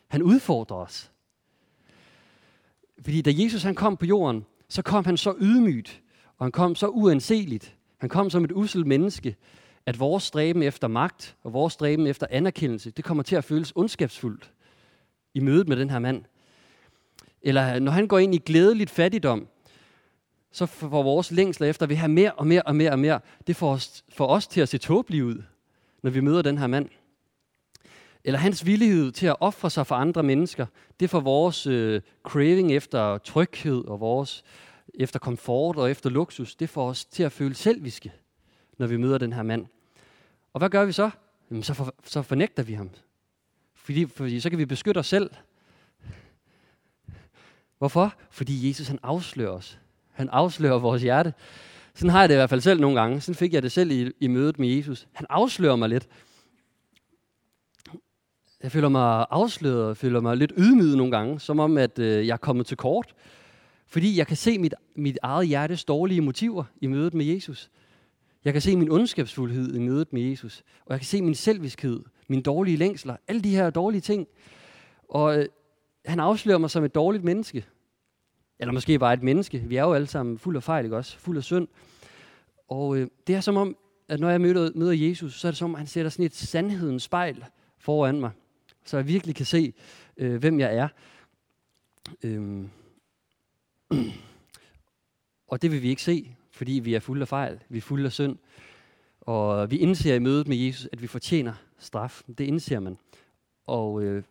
Han 0.09 0.23
udfordrer 0.23 0.77
os. 0.77 1.13
Fordi 3.01 3.23
da 3.23 3.31
Jesus 3.35 3.63
han 3.63 3.75
kom 3.75 3.97
på 3.97 4.07
jorden, 4.07 4.47
så 4.69 4.83
kom 4.83 5.05
han 5.05 5.17
så 5.17 5.35
ydmygt, 5.41 6.03
og 6.39 6.45
han 6.45 6.53
kom 6.53 6.75
så 6.75 6.87
uanseligt. 6.89 7.77
Han 8.03 8.09
kom 8.09 8.31
som 8.31 8.45
et 8.45 8.53
uselt 8.53 8.87
menneske, 8.87 9.37
at 9.87 10.01
vores 10.01 10.23
stræben 10.23 10.63
efter 10.63 10.89
magt 10.89 11.37
og 11.43 11.53
vores 11.53 11.73
stræben 11.73 12.07
efter 12.07 12.27
anerkendelse, 12.31 12.91
det 12.91 13.05
kommer 13.05 13.23
til 13.23 13.37
at 13.37 13.45
føles 13.45 13.73
ondskabsfuldt 13.77 14.53
i 15.35 15.41
mødet 15.41 15.69
med 15.69 15.77
den 15.77 15.91
her 15.91 15.99
mand. 15.99 16.25
Eller 17.43 17.79
når 17.79 17.93
han 17.93 18.07
går 18.07 18.19
ind 18.19 18.35
i 18.35 18.39
glædeligt 18.39 18.91
fattigdom, 18.91 19.47
så 20.53 20.67
får 20.67 21.03
vores 21.03 21.31
længsler 21.31 21.69
efter, 21.69 21.87
at 21.87 21.91
vi 21.91 21.95
har 21.95 22.09
mere 22.09 22.33
og 22.33 22.47
mere 22.47 22.63
og 22.63 22.77
mere 22.77 22.91
og 22.91 22.99
mere, 22.99 23.21
det 23.47 23.57
får 23.57 23.73
os, 23.73 24.05
får 24.09 24.27
os 24.27 24.47
til 24.47 24.61
at 24.61 24.69
se 24.69 24.79
tåbelige 24.79 25.25
ud, 25.25 25.43
når 26.03 26.11
vi 26.11 26.21
møder 26.21 26.43
den 26.43 26.59
her 26.59 26.67
mand. 26.67 26.89
Eller 28.25 28.39
hans 28.39 28.67
villighed 28.67 29.13
til 29.13 29.27
at 29.27 29.37
ofre 29.41 29.71
sig 29.71 29.87
for 29.87 29.95
andre 29.95 30.23
mennesker, 30.23 30.67
det 31.01 31.11
får 31.11 31.21
vores 31.21 31.67
øh, 31.67 32.01
craving 32.23 32.73
efter 32.73 33.19
tryghed 33.19 33.85
og 33.85 34.01
vores 34.01 34.45
efter 34.95 35.19
komfort 35.19 35.77
og 35.77 35.91
efter 35.91 36.11
luksus, 36.11 36.55
det 36.55 36.69
får 36.69 36.89
os 36.89 37.05
til 37.05 37.23
at 37.23 37.33
føle 37.33 37.55
selviske, 37.55 38.13
når 38.79 38.87
vi 38.87 38.97
møder 38.97 39.19
den 39.19 39.33
her 39.33 39.43
mand. 39.43 39.67
Og 40.53 40.59
hvad 40.59 40.71
gør 40.71 40.85
vi 40.85 40.93
så? 40.93 41.11
Jamen, 41.51 41.63
så, 41.63 41.75
for, 41.75 41.95
så 42.05 42.23
fornægter 42.23 42.63
vi 42.63 42.73
ham. 42.73 42.91
Fordi, 43.75 44.07
fordi 44.07 44.41
så 44.41 44.51
kan 44.51 44.59
vi 44.59 44.65
beskytte 44.65 44.99
os 44.99 45.07
selv. 45.07 45.31
Hvorfor? 47.79 48.15
Fordi 48.31 48.69
Jesus 48.69 48.89
han 48.89 48.99
afslører 49.03 49.51
os. 49.51 49.79
Han 50.13 50.29
afslører 50.29 50.79
vores 50.79 51.03
hjerte. 51.03 51.35
Sådan 51.95 52.11
har 52.11 52.21
jeg 52.21 52.29
det 52.29 52.35
i 52.35 52.37
hvert 52.37 52.51
fald 52.51 52.61
selv 52.61 52.81
nogle 52.81 53.01
gange. 53.01 53.21
Sådan 53.21 53.35
fik 53.37 53.55
jeg 53.55 53.63
det 53.63 53.73
selv 53.73 53.91
i, 53.91 54.13
i 54.21 54.27
mødet 54.27 54.59
med 54.59 54.69
Jesus. 54.69 55.09
Han 55.13 55.27
afslører 55.31 55.77
mig 55.77 55.89
lidt. 55.89 56.09
Jeg 58.63 58.73
føler 58.73 58.89
mig 58.89 59.27
afsløret, 59.31 59.89
jeg 59.89 59.97
føler 59.97 60.21
mig 60.21 60.37
lidt 60.37 60.53
ydmyget 60.57 60.97
nogle 60.97 61.17
gange, 61.17 61.41
som 61.41 61.61
om, 61.61 61.79
at 61.79 61.99
øh, 61.99 62.27
jeg 62.27 62.33
er 62.33 62.37
kommet 62.37 62.67
til 62.67 62.77
kort. 62.77 63.15
Fordi 63.93 64.19
jeg 64.19 64.27
kan 64.27 64.37
se 64.37 64.59
mit, 64.59 64.75
mit 64.95 65.19
eget 65.23 65.49
hjertes 65.49 65.85
dårlige 65.85 66.21
motiver 66.21 66.65
i 66.81 66.87
mødet 66.87 67.15
med 67.15 67.25
Jesus. 67.25 67.71
Jeg 68.45 68.53
kan 68.53 68.63
se 68.63 68.77
min 68.77 68.91
ondskabsfuldhed 68.91 69.75
i 69.75 69.79
mødet 69.79 70.13
med 70.13 70.23
Jesus. 70.23 70.65
Og 70.85 70.93
jeg 70.93 71.01
kan 71.01 71.07
se 71.07 71.23
min 71.23 71.35
selviskhed, 71.35 72.01
mine 72.29 72.43
dårlige 72.43 72.77
længsler, 72.77 73.17
alle 73.29 73.41
de 73.41 73.51
her 73.51 73.71
dårlige 73.71 74.01
ting. 74.01 74.27
Og 75.09 75.39
øh, 75.39 75.49
han 76.07 76.21
afslører 76.21 76.59
mig 76.59 76.71
som 76.71 76.85
et 76.85 76.95
dårligt 76.95 77.25
menneske. 77.25 77.65
Eller 78.59 78.73
måske 78.73 78.99
bare 78.99 79.15
et 79.15 79.23
menneske. 79.23 79.59
Vi 79.59 79.77
er 79.77 79.83
jo 79.83 79.93
alle 79.93 80.07
sammen 80.07 80.39
fuld 80.39 80.57
af 80.57 80.63
fejl, 80.63 80.85
ikke 80.85 80.97
også? 80.97 81.19
Fuld 81.19 81.37
af 81.37 81.45
synd. 81.45 81.69
Og 82.69 82.97
øh, 82.97 83.09
det 83.27 83.35
er 83.35 83.41
som 83.41 83.57
om, 83.57 83.77
at 84.09 84.21
når 84.21 84.31
jeg 84.31 84.41
møder, 84.41 84.71
møder 84.75 85.09
Jesus, 85.09 85.41
så 85.41 85.49
er 85.49 85.51
det 85.51 85.59
som 85.59 85.71
om, 85.71 85.75
han 85.75 85.87
sætter 85.87 86.11
sådan 86.11 86.27
et 86.27 86.35
sandhedens 86.35 87.03
spejl 87.03 87.45
foran 87.79 88.21
mig. 88.21 88.31
Så 88.85 88.97
jeg 88.97 89.09
virkelig 89.09 89.35
kan 89.35 89.47
se, 89.47 89.73
øh, 90.17 90.37
hvem 90.37 90.61
jeg 90.61 90.77
er. 90.77 90.89
Øh, 92.23 92.65
og 95.47 95.63
det 95.63 95.71
vil 95.73 95.83
vi 95.83 95.89
ikke 95.89 96.03
se, 96.03 96.37
fordi 96.51 96.73
vi 96.73 96.95
er 96.95 97.01
fulde 97.01 97.23
af 97.23 97.29
fejl. 97.29 97.61
Vi 97.69 97.79
er 97.79 97.83
fulde 97.83 98.07
af 98.07 98.13
synd. 98.13 98.39
Og 99.21 99.71
vi 99.71 99.77
indser 99.77 100.15
i 100.15 100.19
mødet 100.19 100.49
med 100.49 100.57
Jesus, 100.57 100.89
at 100.93 101.03
vi 101.03 101.07
fortjener 101.07 101.55
straf. 101.79 102.23
Det 102.39 102.45
indser 102.45 102.81
man. 102.81 102.99
Og 103.67 104.03
øh, 104.03 104.23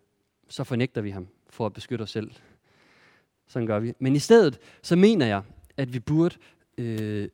så 0.47 0.63
fornægter 0.63 1.01
vi 1.01 1.09
ham 1.09 1.27
for 1.49 1.65
at 1.65 1.73
beskytte 1.73 2.03
os 2.03 2.11
selv. 2.11 2.31
Sådan 3.47 3.67
gør 3.67 3.79
vi. 3.79 3.93
Men 3.99 4.15
i 4.15 4.19
stedet, 4.19 4.59
så 4.81 4.95
mener 4.95 5.25
jeg, 5.25 5.41
at 5.77 5.93
vi 5.93 5.99
burde 5.99 6.35
øh, 6.77 7.29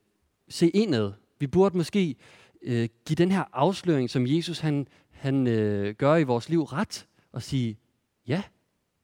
se 0.49 0.69
indad. 0.69 1.11
Vi 1.39 1.47
burde 1.47 1.77
måske 1.77 2.15
øh, 2.61 2.89
give 3.05 3.15
den 3.15 3.31
her 3.31 3.43
afsløring, 3.53 4.09
som 4.09 4.27
Jesus 4.27 4.59
han, 4.59 4.87
han 5.11 5.47
øh, 5.47 5.95
gør 5.95 6.15
i 6.15 6.23
vores 6.23 6.49
liv, 6.49 6.63
ret 6.63 7.07
og 7.31 7.43
sige, 7.43 7.77
ja, 8.27 8.43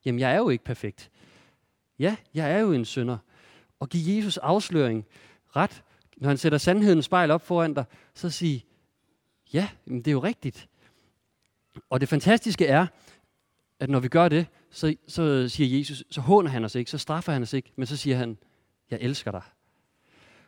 jamen 0.05 0.19
jeg 0.19 0.31
er 0.31 0.37
jo 0.37 0.49
ikke 0.49 0.63
perfekt. 0.63 1.11
Ja, 1.99 2.15
jeg 2.33 2.51
er 2.51 2.59
jo 2.59 2.71
en 2.71 2.85
synder. 2.85 3.17
Og 3.79 3.89
give 3.89 4.15
Jesus 4.15 4.37
afsløring 4.37 5.05
ret, 5.55 5.83
når 6.17 6.27
han 6.27 6.37
sætter 6.37 6.57
sandhedens 6.57 7.05
spejl 7.05 7.31
op 7.31 7.41
foran 7.41 7.73
dig, 7.73 7.85
så 8.13 8.29
sige, 8.29 8.65
ja, 9.53 9.69
det 9.87 10.07
er 10.07 10.11
jo 10.11 10.23
rigtigt. 10.23 10.69
Og 11.89 12.01
det 12.01 12.09
fantastiske 12.09 12.65
er, 12.65 12.87
at 13.79 13.89
når 13.89 13.99
vi 13.99 14.07
gør 14.07 14.29
det, 14.29 14.47
så, 14.69 14.95
så 15.07 15.49
siger 15.49 15.77
Jesus, 15.77 16.03
så 16.09 16.21
håner 16.21 16.49
han 16.49 16.63
os 16.63 16.75
ikke, 16.75 16.91
så 16.91 16.97
straffer 16.97 17.33
han 17.33 17.41
os 17.41 17.53
ikke, 17.53 17.71
men 17.75 17.85
så 17.85 17.97
siger 17.97 18.17
han, 18.17 18.37
jeg 18.91 18.99
elsker 19.01 19.31
dig. 19.31 19.41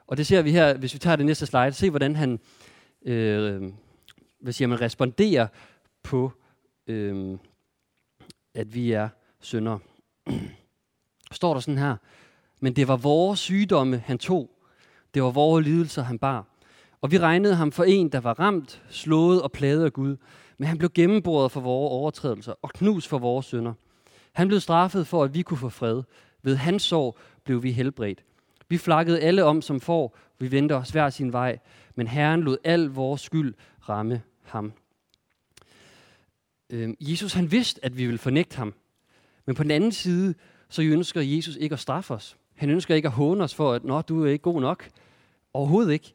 Og 0.07 0.17
det 0.17 0.27
ser 0.27 0.41
vi 0.41 0.51
her, 0.51 0.77
hvis 0.77 0.93
vi 0.93 0.99
tager 0.99 1.15
det 1.15 1.25
næste 1.25 1.45
slide, 1.45 1.71
se 1.71 1.89
hvordan 1.89 2.15
han, 2.15 2.39
øh, 3.01 3.71
hvad 4.39 4.53
siger 4.53 4.67
man, 4.67 4.81
responderer 4.81 5.47
på, 6.03 6.31
øh, 6.87 7.37
at 8.53 8.75
vi 8.75 8.91
er 8.91 9.09
syndere. 9.39 9.79
Står 11.35 11.53
der 11.53 11.61
sådan 11.61 11.77
her, 11.77 11.95
men 12.59 12.75
det 12.75 12.87
var 12.87 12.97
vores 12.97 13.39
sygdomme, 13.39 13.97
han 14.05 14.17
tog. 14.17 14.49
Det 15.13 15.23
var 15.23 15.31
vores 15.31 15.65
lidelser, 15.65 16.03
han 16.03 16.19
bar. 16.19 16.45
Og 17.01 17.11
vi 17.11 17.19
regnede 17.19 17.55
ham 17.55 17.71
for 17.71 17.83
en, 17.83 18.09
der 18.09 18.19
var 18.19 18.39
ramt, 18.39 18.83
slået 18.89 19.41
og 19.41 19.51
plaget 19.51 19.85
af 19.85 19.93
Gud. 19.93 20.17
Men 20.57 20.67
han 20.67 20.77
blev 20.77 20.89
gennemboret 20.89 21.51
for 21.51 21.61
vores 21.61 21.91
overtrædelser 21.91 22.53
og 22.61 22.69
knust 22.69 23.07
for 23.07 23.19
vores 23.19 23.45
synder. 23.45 23.73
Han 24.33 24.47
blev 24.47 24.59
straffet 24.59 25.07
for, 25.07 25.23
at 25.23 25.33
vi 25.33 25.41
kunne 25.41 25.57
få 25.57 25.69
fred. 25.69 26.03
Ved 26.43 26.55
hans 26.55 26.83
sorg 26.83 27.17
blev 27.43 27.63
vi 27.63 27.71
helbredt. 27.71 28.23
Vi 28.69 28.77
flakkede 28.77 29.19
alle 29.19 29.43
om 29.43 29.61
som 29.61 29.79
får, 29.79 30.17
vi 30.39 30.51
vendte 30.51 30.75
os 30.75 30.89
hver 30.89 31.09
sin 31.09 31.33
vej, 31.33 31.59
men 31.95 32.07
Herren 32.07 32.41
lod 32.41 32.57
al 32.63 32.85
vores 32.85 33.21
skyld 33.21 33.53
ramme 33.89 34.21
ham. 34.43 34.73
Øh, 36.69 36.89
Jesus 36.99 37.33
han 37.33 37.51
vidste, 37.51 37.85
at 37.85 37.97
vi 37.97 38.05
ville 38.05 38.17
fornægte 38.17 38.57
ham. 38.57 38.73
Men 39.45 39.55
på 39.55 39.63
den 39.63 39.71
anden 39.71 39.91
side, 39.91 40.33
så 40.69 40.81
ønsker 40.81 41.21
Jesus 41.21 41.55
ikke 41.55 41.73
at 41.73 41.79
straffe 41.79 42.13
os. 42.13 42.37
Han 42.55 42.69
ønsker 42.69 42.95
ikke 42.95 43.07
at 43.07 43.13
håne 43.13 43.43
os 43.43 43.55
for, 43.55 43.73
at 43.73 43.83
Nå, 43.83 44.01
du 44.01 44.25
er 44.25 44.31
ikke 44.31 44.43
god 44.43 44.61
nok. 44.61 44.89
Overhovedet 45.53 45.93
ikke. 45.93 46.13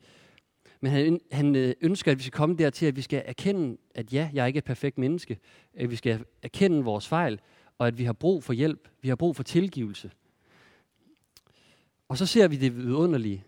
Men 0.80 0.92
han, 0.92 1.21
han 1.33 1.57
øh, 1.57 1.75
ønsker, 1.80 2.12
at 2.12 2.19
vi 2.19 2.23
skal 2.23 2.33
komme 2.33 2.57
dertil, 2.57 2.87
at 2.87 2.97
vi 2.97 3.02
skal 3.02 3.23
erkende, 3.26 3.76
at 3.95 4.12
ja, 4.12 4.30
jeg 4.33 4.42
er 4.42 4.47
ikke 4.47 4.59
et 4.59 4.64
perfekt 4.64 4.99
menneske. 4.99 5.38
At 5.75 5.90
vi 5.90 5.97
skal 5.97 6.25
erkende 6.42 6.85
vores 6.85 7.09
fejl, 7.09 7.40
og 7.78 7.87
at 7.87 7.99
vi 7.99 8.04
har 8.04 8.12
brug 8.12 8.45
for 8.45 8.52
hjælp. 8.52 8.88
Vi 9.02 9.09
har 9.09 9.16
brug 9.16 9.37
for 9.37 9.42
tilgivelse. 9.42 10.11
Og 12.09 12.19
så 12.19 12.26
ser 12.26 12.49
vi 12.49 12.57
det 12.57 12.76
vidunderlige, 12.76 13.45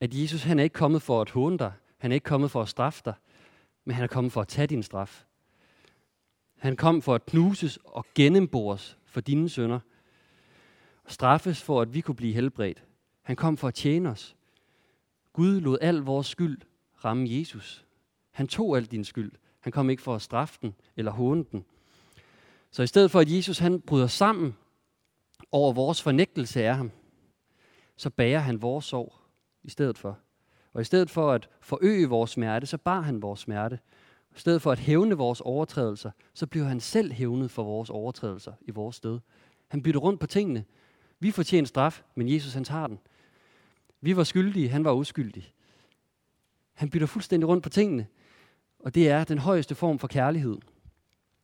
at 0.00 0.14
Jesus 0.14 0.42
han 0.42 0.58
er 0.58 0.62
ikke 0.62 0.74
kommet 0.74 1.02
for 1.02 1.20
at 1.20 1.30
håne 1.30 1.58
dig. 1.58 1.72
Han 1.98 2.12
er 2.12 2.14
ikke 2.14 2.24
kommet 2.24 2.50
for 2.50 2.62
at 2.62 2.68
straffe 2.68 3.02
dig, 3.04 3.14
men 3.84 3.94
han 3.94 4.04
er 4.04 4.08
kommet 4.08 4.32
for 4.32 4.40
at 4.40 4.48
tage 4.48 4.66
din 4.66 4.82
straf. 4.82 5.24
Han 6.58 6.76
kom 6.76 7.02
for 7.02 7.14
at 7.14 7.26
knuses 7.26 7.78
og 7.84 8.06
gennembores 8.14 8.98
for 9.06 9.20
dine 9.20 9.48
sønder. 9.48 9.80
Straffes 11.06 11.62
for, 11.62 11.80
at 11.80 11.94
vi 11.94 12.00
kunne 12.00 12.14
blive 12.14 12.34
helbredt. 12.34 12.84
Han 13.22 13.36
kom 13.36 13.56
for 13.56 13.68
at 13.68 13.74
tjene 13.74 14.10
os. 14.10 14.36
Gud 15.32 15.60
lod 15.60 15.78
al 15.80 15.96
vores 15.96 16.26
skyld 16.26 16.58
ramme 17.04 17.26
Jesus. 17.30 17.86
Han 18.30 18.48
tog 18.48 18.76
al 18.76 18.84
din 18.84 19.04
skyld. 19.04 19.32
Han 19.60 19.72
kom 19.72 19.90
ikke 19.90 20.02
for 20.02 20.14
at 20.14 20.22
straffe 20.22 20.58
den 20.62 20.74
eller 20.96 21.12
håne 21.12 21.44
den. 21.52 21.64
Så 22.70 22.82
i 22.82 22.86
stedet 22.86 23.10
for, 23.10 23.20
at 23.20 23.30
Jesus 23.30 23.58
han 23.58 23.80
bryder 23.80 24.06
sammen 24.06 24.56
over 25.52 25.72
vores 25.72 26.02
fornægtelse 26.02 26.64
af 26.64 26.76
ham, 26.76 26.90
så 27.96 28.10
bærer 28.10 28.38
han 28.38 28.62
vores 28.62 28.84
sorg 28.84 29.14
i 29.62 29.70
stedet 29.70 29.98
for. 29.98 30.18
Og 30.72 30.80
i 30.80 30.84
stedet 30.84 31.10
for 31.10 31.32
at 31.32 31.48
forøge 31.60 32.08
vores 32.08 32.30
smerte, 32.30 32.66
så 32.66 32.78
bar 32.78 33.00
han 33.00 33.22
vores 33.22 33.40
smerte. 33.40 33.78
I 34.36 34.38
stedet 34.38 34.62
for 34.62 34.72
at 34.72 34.78
hævne 34.78 35.14
vores 35.14 35.40
overtrædelser, 35.40 36.10
så 36.34 36.46
bliver 36.46 36.66
han 36.66 36.80
selv 36.80 37.12
hævnet 37.12 37.50
for 37.50 37.64
vores 37.64 37.90
overtrædelser 37.90 38.52
i 38.60 38.70
vores 38.70 38.96
sted. 38.96 39.20
Han 39.68 39.82
bytter 39.82 40.00
rundt 40.00 40.20
på 40.20 40.26
tingene. 40.26 40.64
Vi 41.20 41.30
fortjener 41.30 41.66
straf, 41.66 42.02
men 42.14 42.32
Jesus 42.32 42.54
han 42.54 42.64
tager 42.64 42.86
den. 42.86 42.98
Vi 44.00 44.16
var 44.16 44.24
skyldige, 44.24 44.68
han 44.68 44.84
var 44.84 44.92
uskyldig. 44.92 45.52
Han 46.74 46.90
bytter 46.90 47.06
fuldstændig 47.06 47.48
rundt 47.48 47.62
på 47.62 47.68
tingene, 47.68 48.06
og 48.78 48.94
det 48.94 49.08
er 49.08 49.24
den 49.24 49.38
højeste 49.38 49.74
form 49.74 49.98
for 49.98 50.08
kærlighed. 50.08 50.56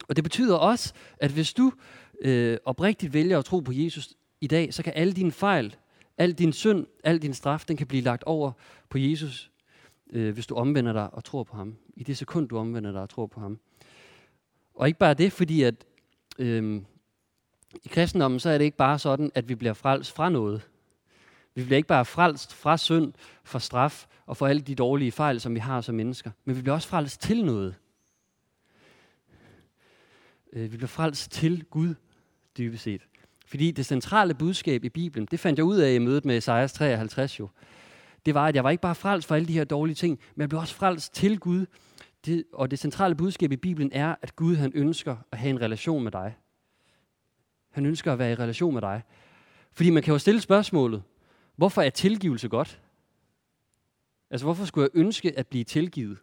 Og 0.08 0.16
det 0.16 0.24
betyder 0.24 0.56
også, 0.56 0.94
at 1.18 1.30
hvis 1.30 1.52
du 1.52 1.72
øh, 2.20 2.58
oprigtigt 2.64 3.12
vælger 3.12 3.38
at 3.38 3.44
tro 3.44 3.60
på 3.60 3.72
Jesus 3.72 4.14
i 4.40 4.46
dag, 4.46 4.74
så 4.74 4.82
kan 4.82 4.92
alle 4.96 5.12
dine 5.12 5.32
fejl, 5.32 5.76
al 6.18 6.32
din 6.32 6.52
synd, 6.52 6.86
al 7.04 7.22
din 7.22 7.34
straf, 7.34 7.64
den 7.68 7.76
kan 7.76 7.86
blive 7.86 8.02
lagt 8.02 8.24
over 8.24 8.52
på 8.88 8.98
Jesus, 8.98 9.50
øh, 10.12 10.34
hvis 10.34 10.46
du 10.46 10.54
omvender 10.54 10.92
dig 10.92 11.14
og 11.14 11.24
tror 11.24 11.44
på 11.44 11.56
ham. 11.56 11.76
I 11.96 12.02
det 12.02 12.16
sekund, 12.16 12.48
du 12.48 12.58
omvender 12.58 12.92
dig 12.92 13.02
og 13.02 13.08
tror 13.08 13.26
på 13.26 13.40
ham. 13.40 13.58
Og 14.74 14.86
ikke 14.86 14.98
bare 14.98 15.14
det, 15.14 15.32
fordi 15.32 15.62
at 15.62 15.74
øh, 16.38 16.82
i 17.84 17.88
kristendommen, 17.88 18.40
så 18.40 18.50
er 18.50 18.58
det 18.58 18.64
ikke 18.64 18.76
bare 18.76 18.98
sådan, 18.98 19.32
at 19.34 19.48
vi 19.48 19.54
bliver 19.54 19.74
frelst 19.74 20.12
fra 20.12 20.28
noget. 20.28 20.68
Vi 21.54 21.64
bliver 21.64 21.76
ikke 21.76 21.88
bare 21.88 22.04
frelst 22.04 22.54
fra 22.54 22.76
synd, 22.76 23.12
fra 23.44 23.60
straf 23.60 24.06
og 24.26 24.36
fra 24.36 24.48
alle 24.48 24.62
de 24.62 24.74
dårlige 24.74 25.12
fejl, 25.12 25.40
som 25.40 25.54
vi 25.54 25.60
har 25.60 25.80
som 25.80 25.94
mennesker, 25.94 26.30
men 26.44 26.56
vi 26.56 26.60
bliver 26.62 26.74
også 26.74 26.88
frelst 26.88 27.20
til 27.20 27.44
noget. 27.44 27.74
Øh, 30.52 30.72
vi 30.72 30.76
bliver 30.76 30.88
frelst 30.88 31.32
til 31.32 31.64
Gud, 31.64 31.94
dybest 32.58 32.82
set. 32.82 33.02
Fordi 33.46 33.70
det 33.70 33.86
centrale 33.86 34.34
budskab 34.34 34.84
i 34.84 34.88
Bibelen, 34.88 35.28
det 35.30 35.40
fandt 35.40 35.58
jeg 35.58 35.64
ud 35.64 35.76
af 35.76 35.92
i 35.92 35.98
mødet 35.98 36.24
med 36.24 36.36
Esajas 36.36 36.72
53 36.72 37.40
jo, 37.40 37.48
det 38.26 38.34
var, 38.34 38.46
at 38.46 38.54
jeg 38.54 38.64
var 38.64 38.70
ikke 38.70 38.80
bare 38.80 38.94
frelst 38.94 39.28
for 39.28 39.34
alle 39.34 39.48
de 39.48 39.52
her 39.52 39.64
dårlige 39.64 39.94
ting, 39.94 40.18
men 40.34 40.40
jeg 40.40 40.48
blev 40.48 40.60
også 40.60 40.74
frelst 40.74 41.14
til 41.14 41.38
Gud. 41.38 41.66
Det, 42.26 42.44
og 42.52 42.70
det 42.70 42.78
centrale 42.78 43.14
budskab 43.14 43.52
i 43.52 43.56
Bibelen 43.56 43.90
er, 43.92 44.14
at 44.22 44.36
Gud 44.36 44.56
han 44.56 44.72
ønsker 44.74 45.16
at 45.32 45.38
have 45.38 45.50
en 45.50 45.60
relation 45.60 46.02
med 46.02 46.12
dig. 46.12 46.36
Han 47.70 47.86
ønsker 47.86 48.12
at 48.12 48.18
være 48.18 48.32
i 48.32 48.34
relation 48.34 48.74
med 48.74 48.82
dig. 48.82 49.02
Fordi 49.72 49.90
man 49.90 50.02
kan 50.02 50.12
jo 50.12 50.18
stille 50.18 50.40
spørgsmålet, 50.40 51.02
hvorfor 51.56 51.82
er 51.82 51.90
tilgivelse 51.90 52.48
godt? 52.48 52.80
Altså, 54.30 54.46
hvorfor 54.46 54.64
skulle 54.64 54.90
jeg 54.92 55.00
ønske 55.00 55.38
at 55.38 55.46
blive 55.46 55.64
tilgivet? 55.64 56.18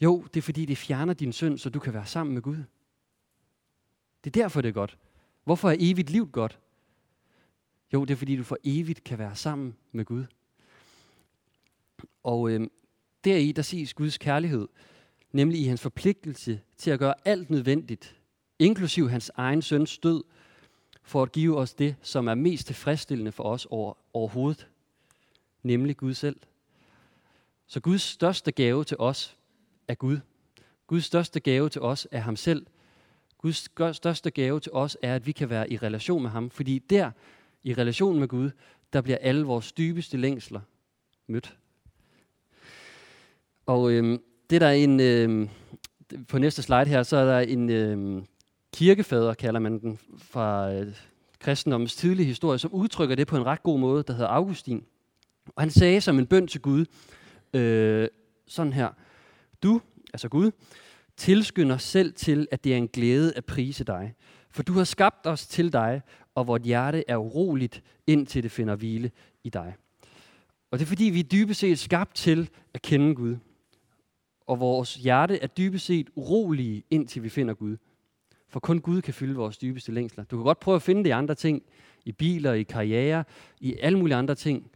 Jo, 0.00 0.26
det 0.34 0.40
er 0.40 0.42
fordi, 0.42 0.64
det 0.64 0.78
fjerner 0.78 1.14
din 1.14 1.32
synd, 1.32 1.58
så 1.58 1.70
du 1.70 1.78
kan 1.78 1.94
være 1.94 2.06
sammen 2.06 2.34
med 2.34 2.42
Gud. 2.42 2.64
Det 4.24 4.36
er 4.36 4.42
derfor, 4.42 4.60
det 4.60 4.68
er 4.68 4.72
godt. 4.72 4.98
Hvorfor 5.44 5.70
er 5.70 5.76
evigt 5.78 6.10
liv 6.10 6.30
godt? 6.30 6.58
Jo, 7.92 8.04
det 8.04 8.10
er 8.10 8.16
fordi, 8.16 8.36
du 8.36 8.42
for 8.44 8.58
evigt 8.64 9.04
kan 9.04 9.18
være 9.18 9.36
sammen 9.36 9.76
med 9.92 10.04
Gud. 10.04 10.24
Og 12.22 12.50
øh, 12.50 12.68
deri, 13.24 13.52
der 13.52 13.62
ses 13.62 13.94
Guds 13.94 14.18
kærlighed, 14.18 14.68
nemlig 15.32 15.60
i 15.60 15.64
hans 15.64 15.80
forpligtelse 15.80 16.60
til 16.76 16.90
at 16.90 16.98
gøre 16.98 17.14
alt 17.24 17.50
nødvendigt, 17.50 18.21
inklusiv 18.62 19.08
hans 19.08 19.30
egen 19.34 19.62
søns 19.62 19.98
død, 19.98 20.24
for 21.02 21.22
at 21.22 21.32
give 21.32 21.58
os 21.58 21.74
det, 21.74 21.96
som 22.02 22.28
er 22.28 22.34
mest 22.34 22.66
tilfredsstillende 22.66 23.32
for 23.32 23.44
os 23.44 23.66
over, 23.70 23.94
overhovedet, 24.12 24.68
nemlig 25.62 25.96
Gud 25.96 26.14
selv. 26.14 26.36
Så 27.66 27.80
Guds 27.80 28.02
største 28.02 28.52
gave 28.52 28.84
til 28.84 28.96
os 28.96 29.36
er 29.88 29.94
Gud. 29.94 30.18
Guds 30.86 31.04
største 31.04 31.40
gave 31.40 31.68
til 31.68 31.80
os 31.80 32.08
er 32.10 32.20
ham 32.20 32.36
selv. 32.36 32.66
Guds 33.38 33.70
største 33.96 34.30
gave 34.30 34.60
til 34.60 34.72
os 34.72 34.96
er, 35.02 35.14
at 35.14 35.26
vi 35.26 35.32
kan 35.32 35.50
være 35.50 35.72
i 35.72 35.76
relation 35.76 36.22
med 36.22 36.30
ham, 36.30 36.50
fordi 36.50 36.78
der, 36.78 37.10
i 37.62 37.74
relation 37.74 38.18
med 38.18 38.28
Gud, 38.28 38.50
der 38.92 39.00
bliver 39.00 39.18
alle 39.20 39.44
vores 39.44 39.72
dybeste 39.72 40.16
længsler 40.16 40.60
mødt. 41.26 41.56
Og 43.66 43.92
øhm, 43.92 44.22
det 44.50 44.60
der 44.60 44.66
er 44.66 44.72
en, 44.72 45.00
øhm, 45.00 45.48
på 46.28 46.38
næste 46.38 46.62
slide 46.62 46.86
her, 46.86 47.02
så 47.02 47.16
er 47.16 47.24
der 47.24 47.40
en 47.40 47.70
øhm, 47.70 48.26
kirkefader, 48.72 49.34
kalder 49.34 49.60
man 49.60 49.80
den, 49.80 49.98
fra 50.18 50.72
øh, 50.72 50.94
kristendommens 51.38 51.96
tidlige 51.96 52.26
historie, 52.26 52.58
som 52.58 52.72
udtrykker 52.72 53.14
det 53.14 53.26
på 53.26 53.36
en 53.36 53.46
ret 53.46 53.62
god 53.62 53.78
måde, 53.78 54.02
der 54.02 54.12
hedder 54.12 54.28
Augustin. 54.28 54.84
Og 55.46 55.62
han 55.62 55.70
sagde 55.70 56.00
som 56.00 56.18
en 56.18 56.26
bøn 56.26 56.46
til 56.46 56.60
Gud, 56.60 56.84
øh, 57.54 58.08
sådan 58.46 58.72
her, 58.72 58.88
du, 59.62 59.80
altså 60.12 60.28
Gud, 60.28 60.50
tilskynder 61.16 61.76
selv 61.76 62.12
til, 62.12 62.48
at 62.50 62.64
det 62.64 62.72
er 62.72 62.76
en 62.76 62.88
glæde 62.88 63.32
at 63.36 63.44
prise 63.44 63.84
dig. 63.84 64.14
For 64.50 64.62
du 64.62 64.72
har 64.72 64.84
skabt 64.84 65.26
os 65.26 65.46
til 65.46 65.72
dig, 65.72 66.02
og 66.34 66.46
vort 66.46 66.62
hjerte 66.62 67.04
er 67.08 67.16
uroligt, 67.16 67.82
indtil 68.06 68.42
det 68.42 68.50
finder 68.50 68.76
hvile 68.76 69.10
i 69.44 69.48
dig. 69.48 69.74
Og 70.70 70.78
det 70.78 70.84
er 70.84 70.88
fordi, 70.88 71.04
vi 71.04 71.20
er 71.20 71.24
dybest 71.24 71.60
set 71.60 71.78
skabt 71.78 72.14
til 72.14 72.50
at 72.74 72.82
kende 72.82 73.14
Gud. 73.14 73.36
Og 74.46 74.60
vores 74.60 74.94
hjerte 74.94 75.38
er 75.38 75.46
dybest 75.46 75.86
set 75.86 76.10
urolige, 76.14 76.82
indtil 76.90 77.22
vi 77.22 77.28
finder 77.28 77.54
Gud. 77.54 77.76
For 78.52 78.60
kun 78.60 78.80
Gud 78.80 79.02
kan 79.02 79.14
fylde 79.14 79.34
vores 79.34 79.58
dybeste 79.58 79.92
længsler. 79.92 80.24
Du 80.24 80.36
kan 80.36 80.44
godt 80.44 80.60
prøve 80.60 80.76
at 80.76 80.82
finde 80.82 81.04
det 81.04 81.08
i 81.08 81.12
andre 81.12 81.34
ting. 81.34 81.62
I 82.04 82.12
biler, 82.12 82.52
i 82.52 82.62
karriere, 82.62 83.24
i 83.60 83.76
alle 83.80 83.98
mulige 83.98 84.16
andre 84.16 84.34
ting. 84.34 84.70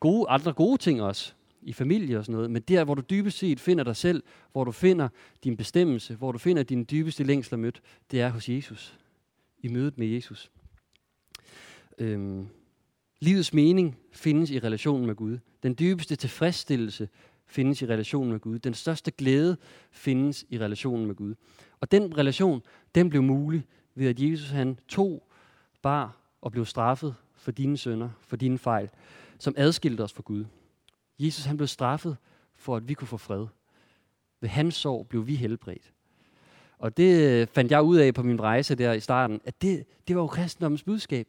Gode, 0.00 0.28
andre 0.28 0.52
gode 0.52 0.78
ting 0.78 1.02
også 1.02 1.32
i 1.62 1.72
familie 1.72 2.18
og 2.18 2.24
sådan 2.24 2.32
noget, 2.32 2.50
men 2.50 2.62
der, 2.62 2.84
hvor 2.84 2.94
du 2.94 3.02
dybest 3.10 3.38
set 3.38 3.60
finder 3.60 3.84
dig 3.84 3.96
selv, 3.96 4.22
hvor 4.52 4.64
du 4.64 4.72
finder 4.72 5.08
din 5.44 5.56
bestemmelse, 5.56 6.14
hvor 6.14 6.32
du 6.32 6.38
finder 6.38 6.62
din 6.62 6.86
dybeste 6.90 7.24
længsler 7.24 7.58
mødt, 7.58 7.82
det 8.10 8.20
er 8.20 8.28
hos 8.28 8.48
Jesus. 8.48 8.98
I 9.58 9.68
mødet 9.68 9.98
med 9.98 10.06
Jesus. 10.06 10.50
Øhm, 11.98 12.48
livets 13.20 13.52
mening 13.52 13.96
findes 14.12 14.50
i 14.50 14.58
relationen 14.58 15.06
med 15.06 15.14
Gud. 15.14 15.38
Den 15.62 15.76
dybeste 15.78 16.16
tilfredsstillelse 16.16 17.08
findes 17.50 17.82
i 17.82 17.86
relationen 17.86 18.32
med 18.32 18.40
Gud. 18.40 18.58
Den 18.58 18.74
største 18.74 19.10
glæde 19.10 19.56
findes 19.90 20.44
i 20.48 20.58
relationen 20.58 21.06
med 21.06 21.14
Gud. 21.14 21.34
Og 21.80 21.90
den 21.90 22.18
relation, 22.18 22.62
den 22.94 23.10
blev 23.10 23.22
mulig 23.22 23.66
ved, 23.94 24.06
at 24.06 24.20
Jesus 24.20 24.50
han 24.50 24.78
tog, 24.88 25.22
bar 25.82 26.16
og 26.40 26.52
blev 26.52 26.66
straffet 26.66 27.14
for 27.34 27.50
dine 27.50 27.76
sønder, 27.76 28.10
for 28.20 28.36
dine 28.36 28.58
fejl, 28.58 28.90
som 29.38 29.54
adskilte 29.56 30.02
os 30.02 30.12
fra 30.12 30.22
Gud. 30.22 30.44
Jesus 31.18 31.44
han 31.44 31.56
blev 31.56 31.66
straffet 31.66 32.16
for, 32.54 32.76
at 32.76 32.88
vi 32.88 32.94
kunne 32.94 33.08
få 33.08 33.16
fred. 33.16 33.46
Ved 34.40 34.48
hans 34.48 34.74
sorg 34.74 35.06
blev 35.08 35.26
vi 35.26 35.34
helbredt. 35.34 35.92
Og 36.78 36.96
det 36.96 37.30
øh, 37.30 37.46
fandt 37.46 37.70
jeg 37.70 37.82
ud 37.82 37.96
af 37.96 38.14
på 38.14 38.22
min 38.22 38.40
rejse 38.40 38.74
der 38.74 38.92
i 38.92 39.00
starten, 39.00 39.40
at 39.44 39.62
det, 39.62 39.84
det 40.08 40.16
var 40.16 40.22
jo 40.22 40.26
kristendommens 40.26 40.82
budskab. 40.82 41.28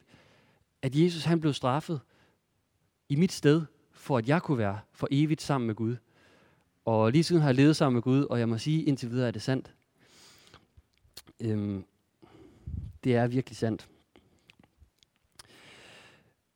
At 0.82 0.96
Jesus 0.96 1.24
han 1.24 1.40
blev 1.40 1.54
straffet 1.54 2.00
i 3.10 3.16
mit 3.16 3.32
sted, 3.32 3.62
for 3.92 4.18
at 4.18 4.30
jeg 4.30 4.42
kunne 4.42 4.58
være 4.58 4.80
for 4.94 5.08
evigt 5.12 5.42
sammen 5.42 5.68
med 5.68 5.76
Gud. 5.76 5.96
Og 6.86 7.12
lige 7.12 7.24
siden 7.24 7.42
har 7.42 7.50
jeg 7.50 7.56
levet 7.56 7.76
sammen 7.76 7.94
med 7.96 8.02
Gud, 8.02 8.24
og 8.24 8.40
jeg 8.40 8.50
må 8.50 8.58
sige, 8.58 8.84
indtil 8.84 9.12
videre 9.12 9.28
er 9.28 9.32
det 9.32 9.42
sandt. 9.42 9.72
Øhm, 11.40 11.86
det 13.04 13.16
er 13.16 13.28
virkelig 13.28 13.58
sandt. 13.58 13.88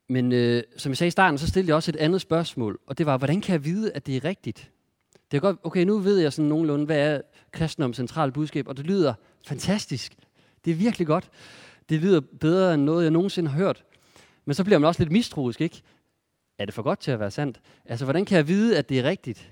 Men 0.07 0.31
øh, 0.31 0.63
som 0.77 0.89
jeg 0.89 0.97
sagde 0.97 1.07
i 1.07 1.11
starten, 1.11 1.37
så 1.37 1.47
stillede 1.47 1.69
jeg 1.69 1.75
også 1.75 1.91
et 1.91 1.95
andet 1.95 2.21
spørgsmål, 2.21 2.79
og 2.87 2.97
det 2.97 3.05
var, 3.05 3.17
hvordan 3.17 3.41
kan 3.41 3.53
jeg 3.53 3.65
vide, 3.65 3.91
at 3.91 4.05
det 4.05 4.15
er 4.15 4.23
rigtigt? 4.23 4.71
Det 5.31 5.37
er 5.37 5.41
godt, 5.41 5.57
okay, 5.63 5.83
nu 5.83 5.97
ved 5.97 6.19
jeg 6.19 6.33
sådan 6.33 6.49
nogenlunde, 6.49 6.85
hvad 6.85 6.97
er 6.97 7.21
kristendoms 7.51 7.95
centrale 7.97 8.31
budskab, 8.31 8.67
og 8.67 8.77
det 8.77 8.85
lyder 8.85 9.13
fantastisk. 9.47 10.15
Det 10.65 10.71
er 10.71 10.75
virkelig 10.75 11.07
godt. 11.07 11.29
Det 11.89 12.01
lyder 12.01 12.19
bedre 12.39 12.73
end 12.73 12.83
noget, 12.83 13.03
jeg 13.03 13.11
nogensinde 13.11 13.49
har 13.49 13.57
hørt. 13.57 13.83
Men 14.45 14.53
så 14.53 14.63
bliver 14.63 14.79
man 14.79 14.87
også 14.87 15.01
lidt 15.01 15.11
mistroisk, 15.11 15.61
ikke? 15.61 15.81
Er 16.59 16.65
det 16.65 16.73
for 16.73 16.81
godt 16.81 16.99
til 16.99 17.11
at 17.11 17.19
være 17.19 17.31
sandt? 17.31 17.61
Altså, 17.85 18.05
hvordan 18.05 18.25
kan 18.25 18.37
jeg 18.37 18.47
vide, 18.47 18.77
at 18.77 18.89
det 18.89 18.99
er 18.99 19.03
rigtigt? 19.03 19.51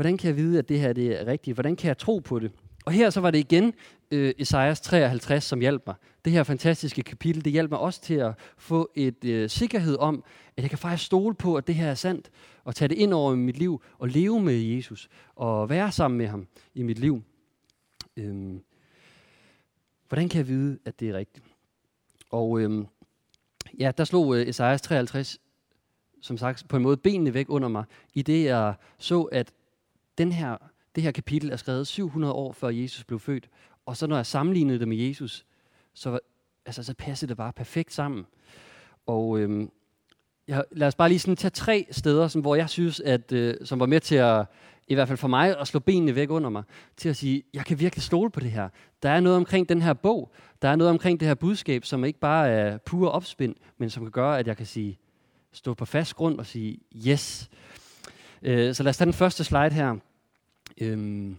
Hvordan 0.00 0.16
kan 0.16 0.28
jeg 0.28 0.36
vide, 0.36 0.58
at 0.58 0.68
det 0.68 0.80
her 0.80 0.92
det 0.92 1.20
er 1.20 1.26
rigtigt? 1.26 1.56
Hvordan 1.56 1.76
kan 1.76 1.88
jeg 1.88 1.98
tro 1.98 2.18
på 2.18 2.38
det? 2.38 2.52
Og 2.84 2.92
her 2.92 3.10
så 3.10 3.20
var 3.20 3.30
det 3.30 3.38
igen 3.38 3.74
øh, 4.10 4.34
Esajas 4.38 4.80
53, 4.80 5.44
som 5.44 5.60
hjalp 5.60 5.82
mig. 5.86 5.96
Det 6.24 6.32
her 6.32 6.42
fantastiske 6.42 7.02
kapitel, 7.02 7.44
det 7.44 7.52
hjalp 7.52 7.70
mig 7.70 7.78
også 7.78 8.00
til 8.02 8.14
at 8.14 8.32
få 8.58 8.90
et 8.94 9.24
øh, 9.24 9.50
sikkerhed 9.50 9.96
om, 9.98 10.24
at 10.56 10.62
jeg 10.62 10.70
kan 10.70 10.78
faktisk 10.78 11.06
stole 11.06 11.34
på, 11.34 11.56
at 11.56 11.66
det 11.66 11.74
her 11.74 11.90
er 11.90 11.94
sandt, 11.94 12.30
og 12.64 12.74
tage 12.74 12.88
det 12.88 12.98
ind 12.98 13.14
over 13.14 13.32
i 13.32 13.36
mit 13.36 13.58
liv, 13.58 13.82
og 13.98 14.08
leve 14.08 14.40
med 14.40 14.54
Jesus, 14.54 15.08
og 15.36 15.70
være 15.70 15.92
sammen 15.92 16.18
med 16.18 16.26
ham 16.26 16.46
i 16.74 16.82
mit 16.82 16.98
liv. 16.98 17.22
Øhm, 18.16 18.62
hvordan 20.08 20.28
kan 20.28 20.38
jeg 20.38 20.48
vide, 20.48 20.78
at 20.84 21.00
det 21.00 21.08
er 21.08 21.14
rigtigt? 21.14 21.46
Og 22.30 22.60
øhm, 22.60 22.86
ja, 23.78 23.92
der 23.98 24.04
slog 24.04 24.36
øh, 24.36 24.48
Esajas 24.48 24.82
53, 24.82 25.40
som 26.20 26.38
sagt, 26.38 26.68
på 26.68 26.76
en 26.76 26.82
måde 26.82 26.96
benene 26.96 27.34
væk 27.34 27.46
under 27.48 27.68
mig, 27.68 27.84
i 28.14 28.22
det 28.22 28.44
jeg 28.44 28.74
så, 28.98 29.22
at 29.22 29.52
den 30.20 30.32
her 30.32 30.56
det 30.94 31.02
her 31.02 31.10
kapitel 31.10 31.50
er 31.50 31.56
skrevet 31.56 31.86
700 31.86 32.32
år 32.32 32.52
før 32.52 32.68
Jesus 32.68 33.04
blev 33.04 33.20
født. 33.20 33.48
Og 33.86 33.96
så 33.96 34.06
når 34.06 34.16
jeg 34.16 34.26
sammenlignede 34.26 34.78
det 34.78 34.88
med 34.88 34.96
Jesus, 34.96 35.44
så, 35.94 36.18
altså, 36.66 36.82
så 36.82 36.94
passede 36.94 37.28
det 37.28 37.36
bare 37.36 37.52
perfekt 37.52 37.92
sammen. 37.92 38.26
Og 39.06 39.38
øhm, 39.38 39.70
jeg, 40.48 40.64
lad 40.72 40.88
os 40.88 40.94
bare 40.94 41.08
lige 41.08 41.18
sådan 41.18 41.36
tage 41.36 41.50
tre 41.50 41.86
steder, 41.90 42.28
som, 42.28 42.40
hvor 42.40 42.54
jeg 42.54 42.70
synes, 42.70 43.00
at, 43.00 43.32
øh, 43.32 43.54
som 43.64 43.80
var 43.80 43.86
med 43.86 44.00
til 44.00 44.14
at, 44.14 44.46
i 44.88 44.94
hvert 44.94 45.08
fald 45.08 45.18
for 45.18 45.28
mig, 45.28 45.58
at 45.58 45.68
slå 45.68 45.80
benene 45.80 46.14
væk 46.14 46.30
under 46.30 46.50
mig, 46.50 46.62
til 46.96 47.08
at 47.08 47.16
sige, 47.16 47.42
jeg 47.54 47.64
kan 47.64 47.80
virkelig 47.80 48.02
stole 48.02 48.30
på 48.30 48.40
det 48.40 48.50
her. 48.50 48.68
Der 49.02 49.10
er 49.10 49.20
noget 49.20 49.36
omkring 49.36 49.68
den 49.68 49.82
her 49.82 49.92
bog, 49.92 50.32
der 50.62 50.68
er 50.68 50.76
noget 50.76 50.90
omkring 50.90 51.20
det 51.20 51.28
her 51.28 51.34
budskab, 51.34 51.84
som 51.84 52.04
ikke 52.04 52.18
bare 52.18 52.48
er 52.48 52.78
pure 52.78 53.10
opspind, 53.10 53.54
men 53.78 53.90
som 53.90 54.02
kan 54.02 54.12
gøre, 54.12 54.38
at 54.38 54.46
jeg 54.46 54.56
kan 54.56 54.66
sige, 54.66 54.98
stå 55.52 55.74
på 55.74 55.84
fast 55.84 56.14
grund 56.14 56.38
og 56.38 56.46
sige, 56.46 56.78
yes. 57.08 57.50
Øh, 58.42 58.74
så 58.74 58.82
lad 58.82 58.90
os 58.90 58.96
tage 58.96 59.06
den 59.06 59.14
første 59.14 59.44
slide 59.44 59.70
her. 59.70 59.96
Øhm, 60.80 61.36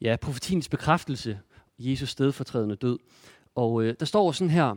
ja, 0.00 0.16
profetiens 0.20 0.68
bekræftelse, 0.68 1.40
Jesus 1.78 2.08
stedfortrædende 2.08 2.76
død. 2.76 2.98
Og 3.54 3.82
øh, 3.82 3.94
der 4.00 4.06
står 4.06 4.32
sådan 4.32 4.50
her, 4.50 4.76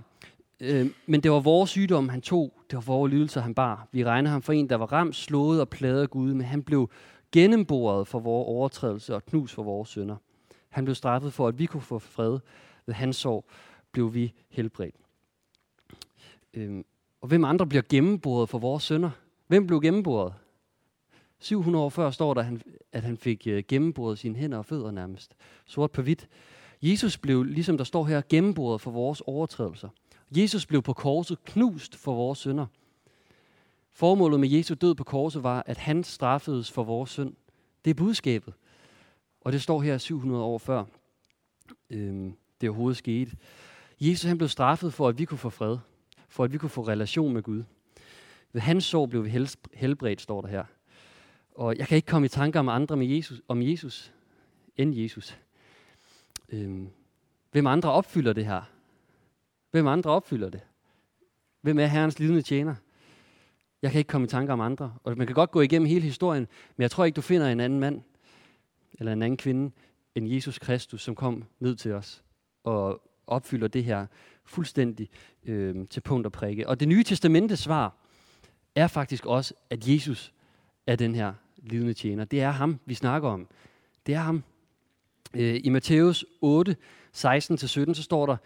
øh, 0.59 0.87
men 1.05 1.23
det 1.23 1.31
var 1.31 1.39
vores 1.39 1.69
sygdom, 1.69 2.09
han 2.09 2.21
tog, 2.21 2.53
det 2.69 2.75
var 2.75 2.81
vores 2.81 3.13
lidelser, 3.13 3.41
han 3.41 3.55
bar. 3.55 3.87
Vi 3.91 4.03
regner 4.03 4.29
ham 4.29 4.41
for 4.41 4.53
en, 4.53 4.69
der 4.69 4.75
var 4.75 4.91
ramt, 4.91 5.15
slået 5.15 5.61
og 5.61 5.69
pladet 5.69 6.01
af 6.01 6.09
Gud, 6.09 6.33
men 6.33 6.45
han 6.45 6.63
blev 6.63 6.89
gennemboret 7.31 8.07
for 8.07 8.19
vores 8.19 8.47
overtrædelse 8.47 9.15
og 9.15 9.25
knus 9.25 9.53
for 9.53 9.63
vores 9.63 9.89
sønder. 9.89 10.15
Han 10.69 10.85
blev 10.85 10.95
straffet 10.95 11.33
for, 11.33 11.47
at 11.47 11.59
vi 11.59 11.65
kunne 11.65 11.81
få 11.81 11.99
fred. 11.99 12.39
Ved 12.85 12.93
hans 12.95 13.15
sorg 13.15 13.45
blev 13.91 14.13
vi 14.13 14.33
helbredt. 14.49 14.95
Øhm, 16.53 16.85
og 17.21 17.27
hvem 17.27 17.43
andre 17.43 17.67
bliver 17.67 17.83
gennemboret 17.89 18.49
for 18.49 18.57
vores 18.57 18.83
sønder? 18.83 19.09
Hvem 19.47 19.67
blev 19.67 19.81
gennemboret? 19.81 20.33
700 21.43 21.85
år 21.85 21.89
før 21.89 22.11
står 22.11 22.33
der, 22.33 22.57
at 22.91 23.03
han 23.03 23.17
fik 23.17 23.47
øh, 23.47 23.63
gennemboret 23.67 24.19
sine 24.19 24.35
hænder 24.35 24.57
og 24.57 24.65
fødder 24.65 24.91
nærmest. 24.91 25.35
Sort 25.65 25.91
på 25.91 26.01
hvidt. 26.01 26.27
Jesus 26.81 27.17
blev, 27.17 27.43
ligesom 27.43 27.77
der 27.77 27.83
står 27.83 28.05
her, 28.05 28.21
gennembrudt 28.29 28.81
for 28.81 28.91
vores 28.91 29.21
overtrædelser. 29.21 29.89
Jesus 30.31 30.65
blev 30.65 30.81
på 30.81 30.93
korset 30.93 31.43
knust 31.43 31.95
for 31.95 32.15
vores 32.15 32.39
synder. 32.39 32.65
Formålet 33.91 34.39
med 34.39 34.49
Jesu 34.49 34.73
død 34.73 34.95
på 34.95 35.03
korset 35.03 35.43
var, 35.43 35.63
at 35.65 35.77
han 35.77 36.03
straffedes 36.03 36.71
for 36.71 36.83
vores 36.83 37.09
synd. 37.09 37.33
Det 37.85 37.91
er 37.91 37.95
budskabet. 37.95 38.53
Og 39.41 39.51
det 39.51 39.61
står 39.61 39.81
her 39.81 39.97
700 39.97 40.43
år 40.43 40.57
før 40.57 40.83
øhm, 41.89 42.33
det 42.61 42.69
overhovedet 42.69 42.97
skete. 42.97 43.31
Jesus 44.01 44.23
han 44.23 44.37
blev 44.37 44.49
straffet 44.49 44.93
for, 44.93 45.07
at 45.07 45.17
vi 45.17 45.25
kunne 45.25 45.37
få 45.37 45.49
fred. 45.49 45.77
For 46.29 46.43
at 46.43 46.53
vi 46.53 46.57
kunne 46.57 46.69
få 46.69 46.81
relation 46.81 47.33
med 47.33 47.43
Gud. 47.43 47.63
Ved 48.53 48.61
hans 48.61 48.85
sår 48.85 49.05
blev 49.05 49.25
vi 49.25 49.47
helbredt, 49.73 50.21
står 50.21 50.41
der 50.41 50.47
her. 50.47 50.63
Og 51.55 51.77
jeg 51.77 51.87
kan 51.87 51.95
ikke 51.95 52.05
komme 52.05 52.25
i 52.25 52.29
tanker 52.29 52.59
om 52.59 52.69
andre 52.69 52.97
med 52.97 53.07
Jesus, 53.07 53.41
om 53.47 53.61
Jesus 53.61 54.13
end 54.77 54.95
Jesus. 54.95 55.39
Øhm, 56.49 56.89
hvem 57.51 57.67
andre 57.67 57.91
opfylder 57.91 58.33
det 58.33 58.45
her? 58.45 58.61
Hvem 59.71 59.87
andre 59.87 60.11
opfylder 60.11 60.49
det? 60.49 60.61
Hvem 61.61 61.79
er 61.79 61.85
Herrens 61.85 62.19
lidende 62.19 62.41
tjener? 62.41 62.75
Jeg 63.81 63.91
kan 63.91 63.99
ikke 63.99 64.09
komme 64.09 64.25
i 64.25 64.27
tanker 64.27 64.53
om 64.53 64.61
andre. 64.61 64.95
Og 65.03 65.17
man 65.17 65.27
kan 65.27 65.33
godt 65.33 65.51
gå 65.51 65.61
igennem 65.61 65.87
hele 65.87 66.01
historien, 66.01 66.47
men 66.75 66.81
jeg 66.81 66.91
tror 66.91 67.05
ikke, 67.05 67.15
du 67.15 67.21
finder 67.21 67.47
en 67.47 67.59
anden 67.59 67.79
mand 67.79 68.01
eller 68.93 69.13
en 69.13 69.21
anden 69.21 69.37
kvinde 69.37 69.71
end 70.15 70.27
Jesus 70.27 70.59
Kristus, 70.59 71.01
som 71.03 71.15
kom 71.15 71.43
ned 71.59 71.75
til 71.75 71.91
os 71.91 72.23
og 72.63 73.01
opfylder 73.27 73.67
det 73.67 73.83
her 73.83 74.05
fuldstændig 74.45 75.09
øh, 75.45 75.87
til 75.87 76.01
punkt 76.01 76.25
og 76.25 76.31
prikke. 76.31 76.67
Og 76.67 76.79
det 76.79 76.87
nye 76.87 77.03
testamentes 77.03 77.59
svar 77.59 77.95
er 78.75 78.87
faktisk 78.87 79.25
også, 79.25 79.53
at 79.69 79.87
Jesus 79.87 80.33
er 80.87 80.95
den 80.95 81.15
her 81.15 81.33
lidende 81.57 81.93
tjener. 81.93 82.25
Det 82.25 82.41
er 82.41 82.51
ham, 82.51 82.79
vi 82.85 82.93
snakker 82.93 83.29
om. 83.29 83.47
Det 84.05 84.15
er 84.15 84.19
ham. 84.19 84.43
Øh, 85.33 85.61
I 85.63 85.69
Matthæus 85.69 86.25
8, 86.41 86.75
16-17, 87.17 87.93
så 87.93 88.03
står 88.03 88.25
der, 88.25 88.37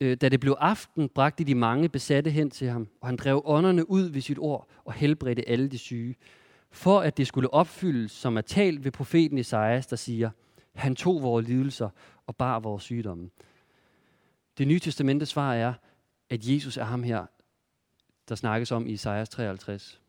øh, 0.00 0.16
da 0.16 0.28
det 0.28 0.40
blev 0.40 0.56
aften, 0.58 1.08
bragte 1.08 1.44
de 1.44 1.54
mange 1.54 1.88
besatte 1.88 2.30
hen 2.30 2.50
til 2.50 2.68
ham, 2.68 2.88
og 3.00 3.08
han 3.08 3.16
drev 3.16 3.42
ånderne 3.44 3.90
ud 3.90 4.02
ved 4.02 4.20
sit 4.20 4.38
ord 4.38 4.68
og 4.84 4.92
helbredte 4.92 5.48
alle 5.48 5.68
de 5.68 5.78
syge, 5.78 6.16
for 6.70 7.00
at 7.00 7.16
det 7.16 7.26
skulle 7.26 7.54
opfyldes, 7.54 8.12
som 8.12 8.36
er 8.36 8.40
talt 8.40 8.84
ved 8.84 8.92
profeten 8.92 9.38
Isaias, 9.38 9.86
der 9.86 9.96
siger, 9.96 10.30
han 10.74 10.96
tog 10.96 11.22
vores 11.22 11.46
lidelser 11.46 11.88
og 12.26 12.36
bar 12.36 12.58
vores 12.58 12.82
sygdomme. 12.82 13.30
Det 14.58 14.68
nye 14.68 14.78
testamentets 14.78 15.30
svar 15.30 15.54
er, 15.54 15.74
at 16.30 16.46
Jesus 16.46 16.76
er 16.76 16.84
ham 16.84 17.02
her, 17.02 17.26
der 18.28 18.34
snakkes 18.34 18.72
om 18.72 18.86
i 18.86 18.92
Isaias 18.92 19.28
53. 19.28 19.99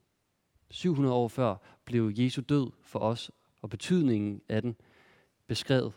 700 0.72 1.16
år 1.16 1.28
før 1.28 1.56
blev 1.86 2.12
Jesu 2.16 2.42
død 2.50 2.72
for 2.84 3.00
os, 3.00 3.32
og 3.62 3.70
betydningen 3.70 4.42
af 4.50 4.62
den 4.62 4.76
beskrevet 5.48 5.94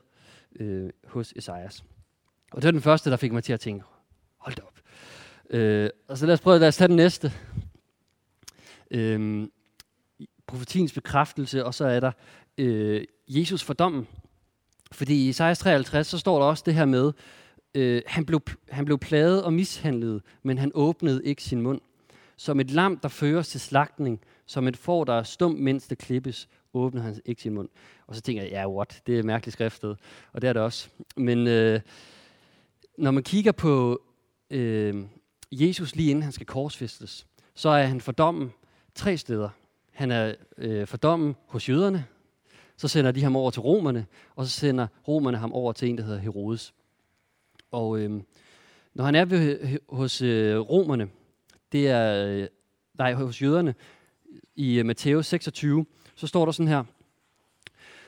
øh, 0.61 0.91
hos 1.07 1.33
Esajas. 1.37 1.85
Og 2.53 2.63
det 2.63 2.65
var 2.65 2.73
den 2.73 2.83
første, 2.83 3.11
der 3.11 3.17
fik 3.17 3.33
mig 3.33 3.45
til 3.45 3.53
at 3.53 3.61
tænke, 3.61 3.85
hold 4.39 4.55
da 4.55 4.63
op. 4.63 4.81
Øh, 5.51 5.91
og 6.09 6.19
så 6.19 6.27
lad 6.27 6.35
os 6.35 6.41
prøve, 6.41 6.59
lad 6.59 6.69
os 6.69 6.77
tage 6.77 6.89
den 6.89 6.97
næste. 6.97 7.33
Øh, 8.91 9.49
profetiens 10.47 10.93
bekræftelse, 10.93 11.65
og 11.65 11.75
så 11.75 11.85
er 11.85 12.01
der 12.01 12.13
øh, 12.59 13.05
Jesus 13.29 13.63
for 13.63 13.75
dommen. 13.75 14.07
Fordi 14.93 15.15
i 15.15 15.29
Isaias 15.29 15.59
53, 15.59 16.07
så 16.07 16.19
står 16.19 16.39
der 16.39 16.47
også 16.47 16.63
det 16.67 16.75
her 16.75 16.85
med, 16.85 17.13
øh, 17.75 18.03
han, 18.07 18.25
blev, 18.27 18.41
han 18.71 18.85
blev 18.85 18.99
plaget 18.99 19.43
og 19.45 19.53
mishandlet, 19.53 20.23
men 20.43 20.59
han 20.59 20.71
åbnede 20.75 21.25
ikke 21.25 21.43
sin 21.43 21.61
mund. 21.61 21.81
Som 22.37 22.61
et 22.61 22.71
lam, 22.71 22.99
der 22.99 23.09
føres 23.09 23.49
til 23.49 23.61
slagtning, 23.61 24.21
som 24.47 24.69
et 24.69 24.77
får, 24.77 25.05
der 25.05 25.13
er 25.13 25.23
stum, 25.23 25.53
mens 25.53 25.89
det 25.89 25.99
klippes, 25.99 26.49
åbner 26.75 27.03
han 27.03 27.21
ikke 27.25 27.43
sin 27.43 27.55
mund. 27.55 27.69
Og 28.07 28.15
så 28.15 28.21
tænker 28.21 28.43
jeg, 28.43 28.51
ja, 28.51 28.69
what? 28.69 29.03
Det 29.07 29.19
er 29.19 29.23
mærkeligt 29.23 29.53
skriftet. 29.53 29.97
Og 30.33 30.43
det 30.43 30.49
er 30.49 30.53
det 30.53 30.63
også. 30.63 30.89
Men 31.17 31.47
øh, 31.47 31.81
når 32.99 33.11
man 33.11 33.23
kigger 33.23 33.53
på 33.53 34.03
øh, 34.51 35.05
Jesus 35.53 35.97
lige 35.97 36.11
inden 36.11 36.23
han 36.23 36.33
skal 36.33 36.47
korsfæstes, 36.47 37.27
så 37.55 37.69
er 37.69 37.85
han 37.85 38.01
fordommen 38.01 38.53
tre 38.95 39.17
steder. 39.17 39.49
Han 39.93 40.11
er 40.11 40.35
øh, 40.59 40.87
fordommen 40.87 41.37
hos 41.47 41.69
jøderne, 41.69 42.05
så 42.77 42.89
sender 42.89 43.13
de 43.13 43.23
ham 43.23 43.37
over 43.37 43.51
til 43.51 43.63
romerne, 43.63 44.07
og 44.37 44.47
så 44.47 44.51
sender 44.51 44.87
romerne 45.09 45.37
ham 45.37 45.53
over 45.53 45.73
til 45.73 45.89
en, 45.89 45.99
der 45.99 46.05
hedder 46.05 46.21
Herodes. 46.21 46.75
Og 47.71 47.99
øh, 47.99 48.23
når 48.95 49.05
han 49.05 49.15
er 49.15 49.25
ved, 49.25 49.79
hos 49.89 50.23
øh, 50.23 50.59
romerne, 50.59 51.09
det 51.73 51.89
er, 51.89 52.27
øh, 52.27 52.47
nej, 52.99 53.15
hos 53.15 53.43
jøderne, 53.43 53.75
i 54.57 54.83
Matteus 54.83 54.87
Matthæus 54.87 55.27
26, 55.27 55.87
så 56.15 56.27
står 56.27 56.45
der 56.45 56.53
sådan 56.53 56.69
her. 56.69 56.85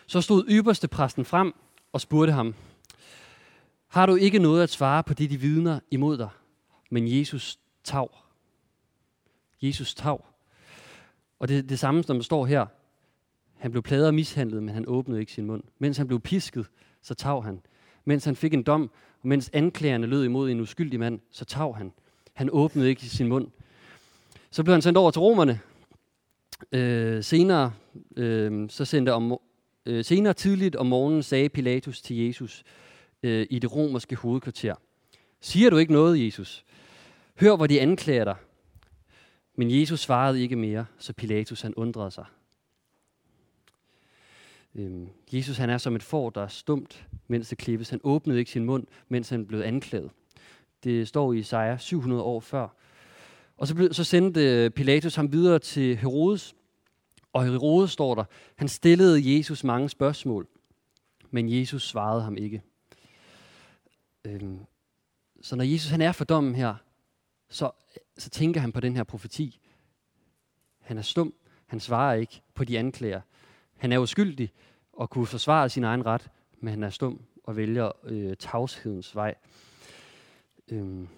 Så 0.07 0.21
stod 0.21 0.45
ypperste 0.49 0.89
præsten 0.89 1.25
frem 1.25 1.55
og 1.93 2.01
spurgte 2.01 2.33
ham, 2.33 2.55
har 3.89 4.07
du 4.07 4.15
ikke 4.15 4.39
noget 4.39 4.63
at 4.63 4.71
svare 4.71 5.03
på 5.03 5.15
det, 5.15 5.31
de 5.31 5.41
vidner 5.41 5.81
imod 5.91 6.19
dig? 6.19 6.29
Men 6.91 7.19
Jesus 7.19 7.59
tav. 7.85 8.11
Jesus 9.63 9.95
tav. 9.95 10.25
Og 11.39 11.49
det 11.49 11.59
er 11.59 11.63
det 11.63 11.79
samme, 11.79 12.03
som 12.03 12.17
der 12.17 12.23
står 12.23 12.47
her. 12.47 12.67
Han 13.59 13.71
blev 13.71 13.83
pladet 13.83 14.07
og 14.07 14.15
mishandlet, 14.15 14.63
men 14.63 14.75
han 14.75 14.85
åbnede 14.89 15.21
ikke 15.21 15.33
sin 15.33 15.47
mund. 15.47 15.63
Mens 15.79 15.97
han 15.97 16.07
blev 16.07 16.21
pisket, 16.21 16.67
så 17.03 17.15
tav 17.15 17.45
han. 17.45 17.63
Mens 18.05 18.25
han 18.25 18.37
fik 18.37 18.55
en 18.55 18.63
dom, 18.63 18.91
og 19.23 19.29
mens 19.29 19.51
anklagerne 19.53 20.07
lød 20.07 20.25
imod 20.25 20.51
en 20.51 20.61
uskyldig 20.61 21.01
mand, 21.01 21.21
så 21.31 21.45
tav 21.45 21.77
han. 21.77 21.93
Han 22.33 22.51
åbnede 22.53 22.89
ikke 22.89 23.07
sin 23.07 23.29
mund. 23.29 23.49
Så 24.51 24.63
blev 24.63 24.73
han 24.73 24.83
sendt 24.83 24.99
over 24.99 25.11
til 25.11 25.21
romerne, 25.21 25.61
Øh, 26.73 27.25
senere, 27.25 27.73
øh, 28.17 28.71
så 28.71 28.85
sendte 28.85 29.13
om, 29.13 29.39
øh, 29.87 30.05
senere 30.05 30.35
tidligt 30.35 30.77
om 30.77 30.87
morgenen 30.87 31.23
sagde 31.23 31.49
Pilatus 31.49 32.03
til 32.03 32.17
Jesus 32.17 32.65
øh, 33.23 33.47
i 33.51 33.59
det 33.59 33.75
romerske 33.75 34.17
hovedkvarter, 34.17 34.75
Siger 35.41 35.71
du 35.71 35.77
ikke 35.77 35.93
noget, 35.93 36.25
Jesus? 36.27 36.65
Hør, 37.41 37.57
hvor 37.57 37.67
de 37.67 37.81
anklager 37.81 38.25
dig. 38.25 38.37
Men 39.55 39.81
Jesus 39.81 40.01
svarede 40.01 40.43
ikke 40.43 40.57
mere, 40.57 40.87
så 40.99 41.13
Pilatus 41.13 41.61
han 41.61 41.75
undrede 41.75 42.11
sig. 42.11 42.25
Øhm, 44.75 45.09
Jesus 45.33 45.57
han 45.57 45.71
er 45.71 45.79
som 45.79 45.97
et 45.97 46.03
får, 46.03 46.31
der 46.31 46.43
er 46.43 46.49
stumt, 46.49 47.07
mens 47.29 47.49
det 47.49 47.59
klippes. 47.59 47.91
Han 47.91 48.01
åbnede 48.05 48.39
ikke 48.39 48.51
sin 48.51 48.65
mund, 48.65 48.87
mens 49.09 49.29
han 49.29 49.47
blev 49.47 49.61
anklaget. 49.61 50.11
Det 50.85 51.09
står 51.09 51.33
i 51.33 51.39
Isaiah 51.39 51.81
700 51.81 52.23
år 52.23 52.41
før, 52.41 52.69
og 53.57 53.67
så, 53.67 53.75
blev, 53.75 53.93
så 53.93 54.05
sendte 54.05 54.41
øh, 54.41 54.71
Pilatus 54.71 55.15
ham 55.15 55.33
videre 55.33 55.59
til 55.59 55.97
Herodes, 55.97 56.55
og 57.33 57.45
Herodes 57.45 57.91
står 57.91 58.15
der, 58.15 58.25
han 58.57 58.69
stillede 58.69 59.37
Jesus 59.37 59.65
mange 59.65 59.89
spørgsmål, 59.89 60.49
men 61.31 61.53
Jesus 61.53 61.89
svarede 61.89 62.23
ham 62.23 62.37
ikke. 62.37 62.63
Øhm, 64.25 64.59
så 65.41 65.57
når 65.57 65.65
Jesus 65.65 65.91
han 65.91 66.01
er 66.01 66.13
for 66.13 66.25
dommen 66.25 66.55
her, 66.55 66.75
så, 67.49 67.71
så 68.19 68.31
tænker 68.31 68.61
han 68.61 68.73
på 68.73 68.81
den 68.81 68.97
her 68.97 69.05
profeti. 69.05 69.61
Han 70.81 70.99
er 70.99 71.03
stum, 71.03 71.35
han 71.67 71.81
svarer 71.81 72.15
ikke 72.15 72.43
på 72.55 72.65
de 72.65 72.79
anklager. 72.79 73.21
Han 73.77 73.93
er 73.93 73.99
uskyldig 73.99 74.53
og 74.93 75.11
kunne 75.11 75.27
forsvare 75.27 75.69
sin 75.69 75.85
egen 75.85 76.07
ret, 76.07 76.31
men 76.61 76.71
han 76.71 76.83
er 76.83 76.91
stum 76.91 77.21
og 77.45 77.57
vælger 77.57 77.93
øh, 78.05 78.37
tavshedens 78.37 79.15
vej. 79.15 79.35
Øhm, 80.69 81.09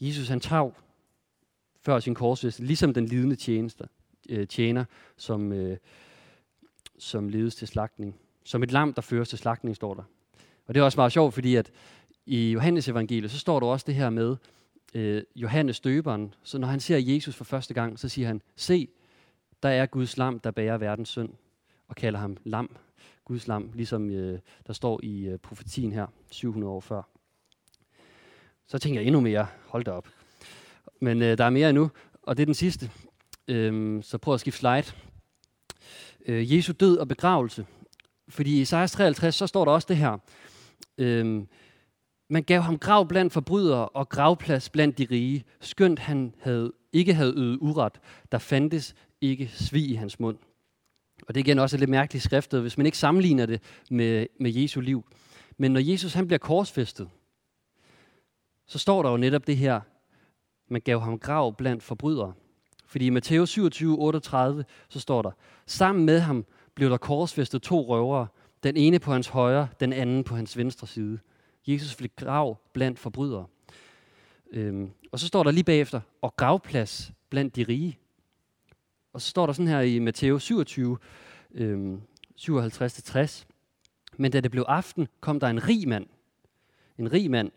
Jesus 0.00 0.28
han 0.28 0.40
tav 0.40 0.74
før 1.82 1.98
sin 1.98 2.14
korsfæstelse, 2.14 2.66
ligesom 2.66 2.94
den 2.94 3.06
lidende 3.06 3.36
tjenester, 3.36 3.86
øh, 4.28 4.46
tjener, 4.46 4.84
som, 5.16 5.52
øh, 5.52 5.76
som 6.98 7.28
ledes 7.28 7.54
til 7.54 7.68
slagtning. 7.68 8.16
Som 8.44 8.62
et 8.62 8.72
lam, 8.72 8.92
der 8.92 9.02
føres 9.02 9.28
til 9.28 9.38
slagtning, 9.38 9.76
står 9.76 9.94
der. 9.94 10.02
Og 10.66 10.74
det 10.74 10.80
er 10.80 10.84
også 10.84 10.98
meget 10.98 11.12
sjovt, 11.12 11.34
fordi 11.34 11.54
at 11.54 11.70
i 12.26 12.52
Johannes 12.52 12.88
evangeliet, 12.88 13.30
så 13.30 13.38
står 13.38 13.60
der 13.60 13.66
også 13.66 13.84
det 13.86 13.94
her 13.94 14.10
med 14.10 14.36
øh, 14.94 15.22
Johannes 15.36 15.80
døberen. 15.80 16.34
Så 16.42 16.58
når 16.58 16.68
han 16.68 16.80
ser 16.80 16.98
Jesus 16.98 17.36
for 17.36 17.44
første 17.44 17.74
gang, 17.74 17.98
så 17.98 18.08
siger 18.08 18.26
han, 18.28 18.42
se, 18.56 18.88
der 19.62 19.68
er 19.68 19.86
Guds 19.86 20.16
lam, 20.16 20.38
der 20.38 20.50
bærer 20.50 20.78
verdens 20.78 21.08
synd, 21.08 21.30
og 21.88 21.96
kalder 21.96 22.18
ham 22.18 22.36
lam, 22.44 22.76
Guds 23.24 23.48
lam, 23.48 23.70
ligesom 23.74 24.10
øh, 24.10 24.38
der 24.66 24.72
står 24.72 25.00
i 25.02 25.26
øh, 25.26 25.38
profetien 25.38 25.92
her, 25.92 26.06
700 26.30 26.72
år 26.72 26.80
før. 26.80 27.02
Så 28.70 28.78
tænker 28.78 29.00
jeg 29.00 29.06
endnu 29.06 29.20
mere, 29.20 29.46
hold 29.66 29.84
da 29.84 29.90
op. 29.90 30.08
Men 31.00 31.22
øh, 31.22 31.38
der 31.38 31.44
er 31.44 31.50
mere 31.50 31.68
endnu, 31.68 31.90
og 32.22 32.36
det 32.36 32.42
er 32.42 32.46
den 32.46 32.54
sidste. 32.54 32.90
Øhm, 33.48 34.02
så 34.02 34.18
prøv 34.18 34.34
at 34.34 34.40
skifte 34.40 34.58
slide. 34.58 34.84
øh, 36.26 36.56
Jesu 36.56 36.72
død 36.72 36.96
og 36.98 37.08
begravelse. 37.08 37.66
Fordi 38.28 38.58
i 38.58 38.60
Isaiah 38.60 38.88
53, 38.88 39.34
så 39.34 39.46
står 39.46 39.64
der 39.64 39.72
også 39.72 39.86
det 39.88 39.96
her. 39.96 40.18
Øh, 40.98 41.42
man 42.28 42.42
gav 42.42 42.60
ham 42.60 42.78
grav 42.78 43.08
blandt 43.08 43.32
forbrydere 43.32 43.88
og 43.88 44.08
gravplads 44.08 44.68
blandt 44.68 44.98
de 44.98 45.06
rige, 45.10 45.44
skønt 45.60 45.98
han 45.98 46.34
havde, 46.40 46.72
ikke 46.92 47.14
havde 47.14 47.34
ydet 47.36 47.58
uret. 47.60 48.00
Der 48.32 48.38
fandtes 48.38 48.94
ikke 49.20 49.50
svig 49.54 49.90
i 49.90 49.94
hans 49.94 50.20
mund. 50.20 50.36
Og 51.28 51.34
det 51.34 51.40
er 51.40 51.44
igen 51.44 51.58
også 51.58 51.76
et 51.76 51.80
lidt 51.80 51.90
mærkeligt 51.90 52.24
skriftet, 52.24 52.60
hvis 52.60 52.76
man 52.76 52.86
ikke 52.86 52.98
sammenligner 52.98 53.46
det 53.46 53.62
med, 53.90 54.26
med 54.40 54.52
Jesu 54.52 54.80
liv. 54.80 55.04
Men 55.58 55.70
når 55.70 55.80
Jesus 55.80 56.12
han 56.12 56.26
bliver 56.26 56.38
korsfæstet, 56.38 57.08
så 58.70 58.78
står 58.78 59.02
der 59.02 59.10
jo 59.10 59.16
netop 59.16 59.46
det 59.46 59.56
her, 59.56 59.80
man 60.68 60.80
gav 60.80 61.00
ham 61.00 61.18
grav 61.18 61.56
blandt 61.56 61.82
forbrydere. 61.82 62.32
Fordi 62.86 63.06
i 63.06 63.10
Matthæus 63.10 63.48
27, 63.48 63.98
38, 63.98 64.64
så 64.88 65.00
står 65.00 65.22
der, 65.22 65.30
sammen 65.66 66.06
med 66.06 66.20
ham 66.20 66.44
blev 66.74 66.90
der 66.90 66.96
korsfæstet 66.96 67.62
to 67.62 67.88
røvere, 67.88 68.26
den 68.62 68.76
ene 68.76 68.98
på 68.98 69.12
hans 69.12 69.28
højre, 69.28 69.68
den 69.80 69.92
anden 69.92 70.24
på 70.24 70.36
hans 70.36 70.56
venstre 70.56 70.86
side. 70.86 71.18
Jesus 71.66 71.94
fik 71.94 72.16
grav 72.16 72.58
blandt 72.72 72.98
forbrydere. 72.98 73.46
Øhm, 74.50 74.90
og 75.12 75.18
så 75.18 75.26
står 75.26 75.42
der 75.42 75.50
lige 75.50 75.64
bagefter, 75.64 76.00
og 76.22 76.36
gravplads 76.36 77.12
blandt 77.30 77.56
de 77.56 77.62
rige. 77.62 77.98
Og 79.12 79.20
så 79.20 79.28
står 79.28 79.46
der 79.46 79.52
sådan 79.52 79.68
her 79.68 79.80
i 79.80 79.98
Matthæus 79.98 80.42
27, 80.42 80.98
øhm, 81.54 82.02
57-60. 82.36 83.46
Men 84.16 84.32
da 84.32 84.40
det 84.40 84.50
blev 84.50 84.64
aften, 84.68 85.08
kom 85.20 85.40
der 85.40 85.48
en 85.48 85.68
rig 85.68 85.88
mand, 85.88 86.06
en 86.98 87.12
rig 87.12 87.30
mand 87.30 87.50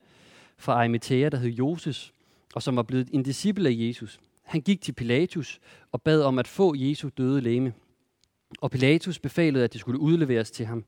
fra 0.58 0.74
Arimathea, 0.74 1.30
der 1.30 1.38
hed 1.38 1.50
Joses, 1.50 2.14
og 2.56 2.64
som 2.64 2.76
var 2.76 2.84
blevet 2.84 3.10
en 3.14 3.24
disciple 3.24 3.70
af 3.70 3.74
Jesus. 3.76 4.20
Han 4.44 4.62
gik 4.62 4.82
til 4.82 4.92
Pilatus 4.92 5.60
og 5.92 6.02
bad 6.02 6.22
om 6.22 6.40
at 6.40 6.48
få 6.48 6.76
Jesu 6.76 7.10
døde 7.18 7.42
læme. 7.42 7.74
Og 8.62 8.72
Pilatus 8.72 9.20
befalede, 9.20 9.64
at 9.64 9.74
det 9.74 9.82
skulle 9.82 10.00
udleveres 10.00 10.52
til 10.52 10.66
ham. 10.66 10.86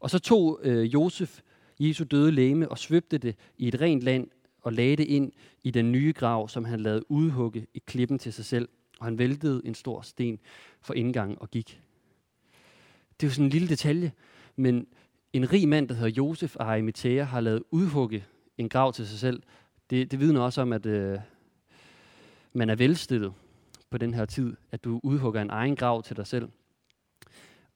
Og 0.00 0.10
så 0.10 0.18
tog 0.18 0.60
øh, 0.62 0.94
Josef 0.94 1.40
Jesu 1.80 2.04
døde 2.04 2.32
læme 2.32 2.68
og 2.68 2.78
svøbte 2.78 3.18
det 3.18 3.36
i 3.58 3.68
et 3.68 3.80
rent 3.80 4.02
land 4.02 4.28
og 4.62 4.72
lagde 4.72 4.96
det 4.96 5.04
ind 5.04 5.32
i 5.62 5.70
den 5.70 5.92
nye 5.92 6.12
grav, 6.16 6.48
som 6.48 6.64
han 6.64 6.80
lavede 6.80 7.10
udhugge 7.10 7.66
i 7.74 7.82
klippen 7.86 8.18
til 8.18 8.32
sig 8.32 8.44
selv. 8.44 8.68
Og 8.98 9.06
han 9.06 9.18
væltede 9.18 9.62
en 9.64 9.74
stor 9.74 10.02
sten 10.02 10.38
for 10.80 10.94
indgangen 10.94 11.36
og 11.40 11.50
gik. 11.50 11.80
Det 13.20 13.26
er 13.26 13.30
jo 13.30 13.34
sådan 13.34 13.44
en 13.44 13.50
lille 13.50 13.68
detalje, 13.68 14.12
men 14.56 14.86
en 15.32 15.52
rig 15.52 15.68
mand, 15.68 15.88
der 15.88 15.94
hedder 15.94 16.10
Josef 16.16 16.56
af 16.60 16.64
Arimathea, 16.64 17.24
har 17.24 17.40
lavet 17.40 17.62
udhugge 17.70 18.24
en 18.60 18.68
grav 18.68 18.92
til 18.92 19.06
sig 19.06 19.18
selv. 19.18 19.42
Det, 19.90 20.10
det 20.10 20.20
vidner 20.20 20.40
også 20.40 20.62
om, 20.62 20.72
at 20.72 20.86
øh, 20.86 21.18
man 22.52 22.70
er 22.70 22.74
velstillet 22.74 23.32
på 23.90 23.98
den 23.98 24.14
her 24.14 24.24
tid, 24.24 24.56
at 24.72 24.84
du 24.84 25.00
udhugger 25.02 25.42
en 25.42 25.50
egen 25.50 25.76
grav 25.76 26.02
til 26.02 26.16
dig 26.16 26.26
selv. 26.26 26.48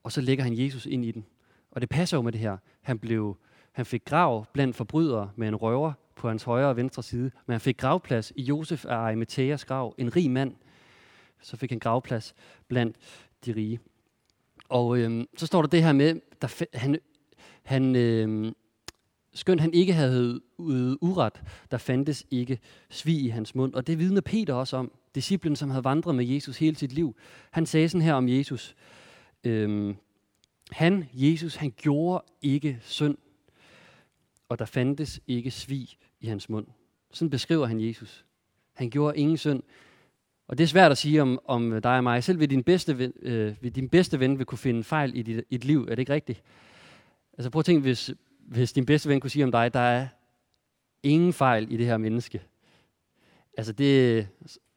Og 0.03 0.13
så 0.13 0.21
lægger 0.21 0.45
han 0.45 0.59
Jesus 0.59 0.87
ind 0.87 1.05
i 1.05 1.11
den. 1.11 1.27
Og 1.71 1.81
det 1.81 1.89
passer 1.89 2.17
jo 2.17 2.23
med 2.23 2.33
det 2.33 2.41
her. 2.41 2.57
Han, 2.83 2.99
blev, 2.99 3.37
han 3.73 3.87
fik 3.87 4.05
grav 4.05 4.47
blandt 4.53 4.77
forbrydere 4.77 5.31
med 5.37 5.49
en 5.49 5.57
røver 5.57 5.93
på 6.17 6.29
hans 6.29 6.43
højre 6.43 6.69
og 6.69 6.77
venstre 6.77 7.03
side. 7.03 7.31
Men 7.47 7.53
han 7.53 7.61
fik 7.61 7.77
gravplads 7.77 8.33
i 8.37 8.43
Josef 8.43 8.85
af 8.85 8.97
Arimatheas 8.97 9.65
grav. 9.65 9.95
En 9.99 10.17
rig 10.17 10.31
mand. 10.31 10.55
Så 11.43 11.57
fik 11.57 11.71
han 11.71 11.79
gravplads 11.79 12.35
blandt 12.69 12.97
de 13.47 13.53
rige. 13.53 13.81
Og 14.69 14.99
øhm, 14.99 15.27
så 15.37 15.47
står 15.47 15.63
der 15.63 15.69
det 15.69 15.83
her 15.83 15.93
med, 15.93 16.21
der 16.43 16.79
han, 16.79 16.99
han 17.63 17.97
øhm, 17.97 18.55
skønt 19.35 19.61
han 19.61 19.75
ikke 19.75 19.93
havde 19.93 20.41
ude 20.57 21.03
uret, 21.03 21.43
der 21.71 21.79
fandtes 21.79 22.27
ikke 22.31 22.59
svig 22.91 23.25
i 23.25 23.29
hans 23.29 23.55
mund. 23.55 23.75
Og 23.75 23.87
det 23.87 23.99
vidner 23.99 24.21
Peter 24.21 24.55
også 24.55 24.77
om, 24.77 24.93
disciplen, 25.15 25.57
som 25.57 25.71
havde 25.71 25.85
vandret 25.85 26.15
med 26.15 26.25
Jesus 26.25 26.59
hele 26.59 26.77
sit 26.77 26.93
liv. 26.93 27.17
Han 27.51 27.67
sagde 27.67 27.89
sådan 27.89 28.03
her 28.03 28.15
om 28.15 28.29
Jesus. 28.29 28.75
Øhm, 29.45 29.97
han, 30.71 31.09
Jesus, 31.13 31.57
han 31.57 31.73
gjorde 31.77 32.25
ikke 32.43 32.79
synd, 32.83 33.17
og 34.49 34.59
der 34.59 34.65
fandtes 34.65 35.21
ikke 35.27 35.51
svig 35.51 35.89
i 36.21 36.27
hans 36.27 36.49
mund. 36.49 36.67
Sådan 37.13 37.31
beskriver 37.31 37.67
han 37.67 37.81
Jesus. 37.81 38.25
Han 38.75 38.91
gjorde 38.91 39.19
ingen 39.19 39.37
synd. 39.37 39.63
Og 40.49 40.59
det 40.59 40.65
er 40.65 40.69
svært 40.69 40.91
at 40.91 40.99
sige 40.99 41.23
om, 41.23 41.39
om 41.45 41.81
dig 41.83 41.97
og 41.97 42.03
mig. 42.03 42.25
Selv 42.25 42.41
ved 42.41 42.49
din 42.49 42.63
bedste 42.63 42.99
ven, 42.99 43.13
øh, 43.23 43.55
ved 43.61 43.71
din 43.71 43.89
bedste 43.89 44.21
ven 44.21 44.39
vil 44.39 44.47
kunne 44.47 44.59
finde 44.59 44.85
fejl 44.85 45.17
i 45.17 45.23
dit, 45.23 45.37
i 45.37 45.43
dit 45.57 45.65
liv. 45.65 45.81
Er 45.81 45.91
det 45.91 45.99
ikke 45.99 46.13
rigtigt? 46.13 46.43
Altså 47.39 47.51
prøv 47.51 47.61
at 47.61 47.65
tænke, 47.65 47.83
hvis, 47.83 48.11
hvis 48.47 48.73
din 48.73 48.87
bedste 48.87 49.09
ven 49.09 49.21
kunne 49.21 49.31
sige 49.31 49.45
om 49.45 49.53
dig, 49.53 49.75
der 49.75 49.81
er 49.81 50.07
ingen 51.03 51.33
fejl 51.33 51.73
i 51.73 51.77
det 51.77 51.87
her 51.87 51.97
menneske. 51.97 52.43
Altså 53.57 53.73
det, 53.73 54.29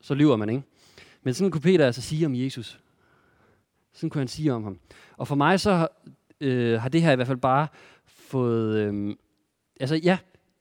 så 0.01 0.13
lyver 0.13 0.35
man, 0.35 0.49
ikke? 0.49 0.63
Men 1.23 1.33
sådan 1.33 1.51
kunne 1.51 1.61
Peter 1.61 1.85
altså 1.85 2.01
sige 2.01 2.25
om 2.25 2.35
Jesus. 2.35 2.79
Sådan 3.93 4.09
kunne 4.09 4.21
han 4.21 4.27
sige 4.27 4.53
om 4.53 4.63
ham. 4.63 4.79
Og 5.17 5.27
for 5.27 5.35
mig 5.35 5.59
så 5.59 5.87
øh, 6.41 6.81
har 6.81 6.89
det 6.89 7.01
her 7.01 7.11
i 7.11 7.15
hvert 7.15 7.27
fald 7.27 7.37
bare 7.37 7.67
fået... 8.05 8.77
Øh, 8.77 9.15
altså 9.79 9.95
ja, 9.95 10.17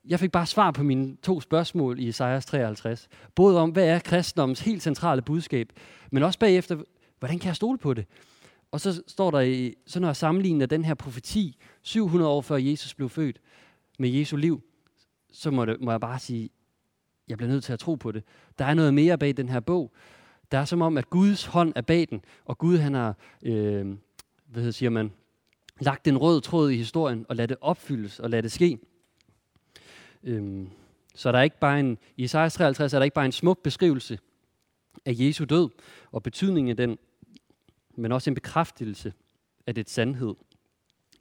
jeg 0.07 0.19
fik 0.19 0.31
bare 0.31 0.45
svar 0.45 0.71
på 0.71 0.83
mine 0.83 1.15
to 1.15 1.41
spørgsmål 1.41 1.99
i 1.99 2.07
Isaias 2.07 2.45
53. 2.45 3.07
Både 3.35 3.59
om, 3.59 3.69
hvad 3.69 3.87
er 3.87 3.99
kristendommens 3.99 4.59
helt 4.59 4.83
centrale 4.83 5.21
budskab, 5.21 5.73
men 6.11 6.23
også 6.23 6.39
bagefter, 6.39 6.77
hvordan 7.19 7.39
kan 7.39 7.47
jeg 7.47 7.55
stole 7.55 7.77
på 7.77 7.93
det? 7.93 8.05
Og 8.71 8.81
så 8.81 9.03
står 9.07 9.31
der, 9.31 9.39
i, 9.39 9.73
så 9.85 9.99
når 9.99 10.07
jeg 10.07 10.15
sammenligner 10.15 10.65
den 10.65 10.85
her 10.85 10.93
profeti, 10.93 11.57
700 11.81 12.31
år 12.31 12.41
før 12.41 12.55
Jesus 12.55 12.93
blev 12.93 13.09
født, 13.09 13.41
med 13.99 14.09
Jesu 14.09 14.35
liv, 14.35 14.63
så 15.31 15.51
må, 15.51 15.65
det, 15.65 15.81
må 15.81 15.91
jeg 15.91 16.01
bare 16.01 16.19
sige, 16.19 16.49
jeg 17.27 17.37
bliver 17.37 17.51
nødt 17.51 17.63
til 17.63 17.73
at 17.73 17.79
tro 17.79 17.95
på 17.95 18.11
det. 18.11 18.23
Der 18.59 18.65
er 18.65 18.73
noget 18.73 18.93
mere 18.93 19.17
bag 19.17 19.37
den 19.37 19.49
her 19.49 19.59
bog. 19.59 19.91
Der 20.51 20.57
er 20.57 20.65
som 20.65 20.81
om, 20.81 20.97
at 20.97 21.09
Guds 21.09 21.45
hånd 21.45 21.73
er 21.75 21.81
bag 21.81 22.07
den, 22.09 22.21
og 22.45 22.57
Gud 22.57 22.77
han 22.77 22.93
har, 22.93 23.17
øh, 23.43 23.95
hvad 24.45 24.71
siger 24.71 24.89
man, 24.89 25.11
lagt 25.79 26.07
en 26.07 26.17
rød 26.17 26.41
tråd 26.41 26.69
i 26.71 26.77
historien, 26.77 27.25
og 27.29 27.35
lad 27.35 27.47
det 27.47 27.57
opfyldes, 27.61 28.19
og 28.19 28.29
lad 28.29 28.43
det 28.43 28.51
ske. 28.51 28.79
Øhm, 30.23 30.69
så 31.15 31.31
der 31.31 31.37
er 31.37 31.43
ikke 31.43 31.59
bare 31.59 31.79
en, 31.79 31.97
i 32.17 32.23
Isaias 32.23 32.53
53 32.53 32.93
er 32.93 32.99
der 32.99 33.03
ikke 33.03 33.15
bare 33.15 33.25
en 33.25 33.31
smuk 33.31 33.63
beskrivelse 33.63 34.19
af 35.05 35.13
Jesu 35.15 35.45
død 35.45 35.69
og 36.11 36.23
betydningen 36.23 36.69
af 36.69 36.77
den, 36.77 36.97
men 37.97 38.11
også 38.11 38.29
en 38.29 38.35
bekræftelse 38.35 39.13
af 39.67 39.75
det 39.75 39.89
sandhed, 39.89 40.35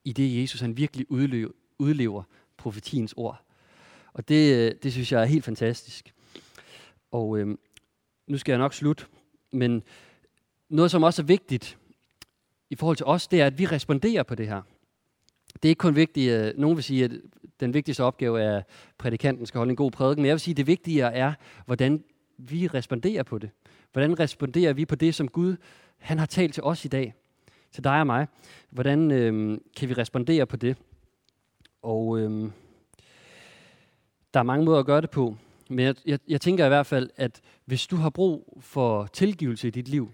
i 0.05 0.13
det 0.13 0.41
Jesus 0.41 0.61
han 0.61 0.77
virkelig 0.77 1.11
udlever, 1.11 1.51
udlever 1.79 2.23
profetiens 2.57 3.15
ord. 3.17 3.43
Og 4.13 4.29
det, 4.29 4.57
øh, 4.57 4.75
det 4.83 4.93
synes 4.93 5.13
jeg 5.13 5.23
er 5.23 5.27
helt 5.27 5.45
fantastisk. 5.45 6.15
Og 7.11 7.39
øh, 7.39 7.57
nu 8.27 8.39
skal 8.39 8.53
jeg 8.53 8.59
nok 8.59 8.75
slutte, 8.75 9.05
men 9.53 9.83
noget, 10.69 10.91
som 10.91 11.03
også 11.03 11.23
er 11.23 11.27
vigtigt 11.27 11.79
i 12.71 12.75
forhold 12.75 12.97
til 12.97 13.07
os, 13.07 13.29
det 13.29 13.41
er, 13.41 13.47
at 13.47 13.59
vi 13.59 13.67
responderer 13.67 14.23
på 14.23 14.35
det 14.35 14.49
her. 14.49 14.63
Det 15.55 15.65
er 15.65 15.71
ikke 15.71 15.79
kun 15.79 15.97
vigtigt, 15.97 16.33
at 16.33 16.59
nogen 16.59 16.77
vil 16.77 16.85
sige, 16.85 17.05
at 17.05 17.13
den 17.61 17.75
vigtigste 17.75 18.05
opgave 18.05 18.43
er, 18.43 18.57
at 18.57 18.65
prædikanten 18.99 19.47
skal 19.47 19.59
holde 19.59 19.71
en 19.71 19.77
god 19.77 19.91
prædiken, 19.91 20.23
men 20.23 20.27
jeg 20.27 20.35
vil 20.35 20.41
sige, 20.41 20.53
at 20.53 20.57
det 20.57 20.67
vigtigere 20.67 21.15
er, 21.15 21.33
hvordan 21.67 22.05
vi 22.39 22.67
responderer 22.67 23.23
på 23.23 23.39
det. 23.39 23.51
Hvordan 23.93 24.21
responderer 24.21 24.73
vi 24.73 24.85
på 24.85 24.95
det, 24.95 25.15
som 25.15 25.29
Gud 25.29 25.57
han 25.99 26.19
har 26.19 26.27
talt 26.27 26.55
til 26.55 26.63
os 26.63 26.85
i 26.85 26.89
dag, 26.89 27.15
til 27.73 27.85
dig 27.85 28.01
og 28.01 28.07
mig. 28.07 28.27
Hvordan 28.71 29.11
øh, 29.11 29.59
kan 29.77 29.89
vi 29.89 29.95
respondere 29.95 30.47
på 30.47 30.57
det? 30.57 30.77
Og 31.83 32.19
øh, 32.19 32.51
der 34.35 34.41
er 34.41 34.45
mange 34.45 34.65
måder 34.65 34.79
at 34.79 34.87
gøre 34.87 35.01
det 35.01 35.11
på. 35.11 35.37
Men 35.69 35.85
jeg, 35.85 35.95
jeg, 36.07 36.19
jeg 36.29 36.41
tænker 36.41 36.65
i 36.65 36.69
hvert 36.69 36.87
fald, 36.87 37.11
at 37.17 37.41
hvis 37.65 37.87
du 37.87 37.97
har 37.97 38.11
brug 38.11 38.59
for 38.61 39.07
tilgivelse 39.07 39.69
i 39.69 39.71
dit 39.71 39.89
liv, 39.89 40.11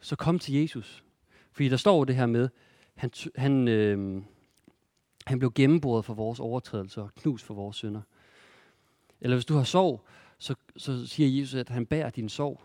så 0.00 0.16
kom 0.16 0.38
til 0.38 0.54
Jesus. 0.54 1.04
Fordi 1.52 1.68
der 1.68 1.76
står 1.76 2.04
det 2.04 2.16
her 2.16 2.26
med, 2.26 2.48
han, 2.94 3.10
han, 3.36 3.68
øh, 3.68 4.22
han 5.26 5.38
blev 5.38 5.52
gennemboret 5.54 6.04
for 6.04 6.14
vores 6.14 6.40
overtrædelser 6.40 7.02
og 7.02 7.14
knust 7.14 7.44
for 7.44 7.54
vores 7.54 7.76
synder. 7.76 8.00
Eller 9.20 9.36
hvis 9.36 9.44
du 9.44 9.54
har 9.54 9.64
sorg, 9.64 10.04
så, 10.38 10.54
så 10.76 11.06
siger 11.06 11.40
Jesus, 11.40 11.54
at 11.54 11.68
han 11.68 11.86
bærer 11.86 12.10
din 12.10 12.28
sorg. 12.28 12.60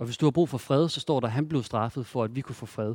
Og 0.00 0.04
hvis 0.04 0.16
du 0.16 0.26
har 0.26 0.30
brug 0.30 0.48
for 0.48 0.58
fred, 0.58 0.88
så 0.88 1.00
står 1.00 1.20
der, 1.20 1.26
at 1.26 1.32
han 1.32 1.48
blev 1.48 1.62
straffet 1.62 2.06
for, 2.06 2.24
at 2.24 2.36
vi 2.36 2.40
kunne 2.40 2.54
få 2.54 2.66
fred. 2.66 2.94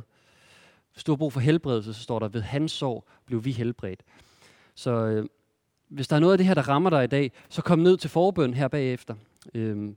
Hvis 0.92 1.04
du 1.04 1.12
har 1.12 1.16
brug 1.16 1.32
for 1.32 1.40
helbredelse, 1.40 1.94
så 1.94 2.02
står 2.02 2.18
der, 2.18 2.26
at 2.26 2.34
ved 2.34 2.40
hans 2.40 2.72
sorg 2.72 3.04
blev 3.26 3.44
vi 3.44 3.52
helbredt. 3.52 4.02
Så 4.74 4.90
øh, 4.90 5.26
hvis 5.88 6.08
der 6.08 6.16
er 6.16 6.20
noget 6.20 6.32
af 6.32 6.38
det 6.38 6.46
her, 6.46 6.54
der 6.54 6.68
rammer 6.68 6.90
dig 6.90 7.04
i 7.04 7.06
dag, 7.06 7.32
så 7.48 7.62
kom 7.62 7.78
ned 7.78 7.96
til 7.96 8.10
forbøn 8.10 8.54
her 8.54 8.68
bagefter. 8.68 9.14
Øh, 9.54 9.94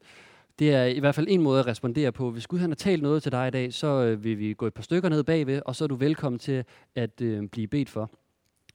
det 0.60 0.74
er 0.74 0.86
i 0.86 1.00
hvert 1.00 1.16
fald 1.16 1.28
en 1.30 1.42
måde 1.42 1.60
at 1.60 1.68
respondere 1.68 2.12
på. 2.12 2.32
Hvis 2.32 2.48
Gud 2.48 2.60
han 2.60 2.70
har 2.70 2.76
talt 2.76 3.02
noget 3.02 3.24
til 3.24 3.32
dig 3.32 3.48
i 3.48 3.52
dag, 3.52 3.74
så 3.74 3.88
øh, 3.88 4.24
vil 4.24 4.40
vi 4.40 4.54
gå 4.54 4.68
et 4.68 4.74
par 4.74 4.84
stykker 4.84 5.10
ned 5.10 5.24
bagved, 5.24 5.62
og 5.66 5.76
så 5.76 5.84
er 5.84 5.88
du 5.88 5.96
velkommen 5.96 6.40
til 6.40 6.64
at 6.96 7.22
øh, 7.22 7.48
blive 7.48 7.68
bedt 7.68 7.90
for. 7.90 8.12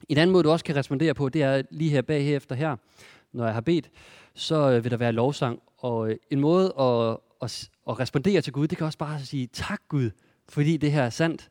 En 0.09 0.17
anden 0.17 0.33
måde, 0.33 0.43
du 0.43 0.51
også 0.51 0.65
kan 0.65 0.75
respondere 0.75 1.13
på, 1.13 1.29
det 1.29 1.43
er 1.43 1.61
lige 1.71 1.91
her 1.91 2.01
bagefter 2.01 2.55
her, 2.55 2.75
når 3.31 3.45
jeg 3.45 3.53
har 3.53 3.61
bedt, 3.61 3.89
så 4.33 4.71
øh, 4.71 4.83
vil 4.83 4.91
der 4.91 4.97
være 4.97 5.11
lovsang. 5.11 5.61
Og 5.77 6.09
øh, 6.09 6.15
en 6.29 6.39
måde 6.39 6.73
at, 6.79 7.17
at, 7.41 7.69
at 7.89 7.99
respondere 7.99 8.41
til 8.41 8.53
Gud, 8.53 8.67
det 8.67 8.77
kan 8.77 8.85
også 8.85 8.97
bare 8.97 9.19
sige, 9.19 9.47
tak 9.53 9.81
Gud, 9.89 10.09
fordi 10.49 10.77
det 10.77 10.91
her 10.91 11.03
er 11.03 11.09
sandt. 11.09 11.49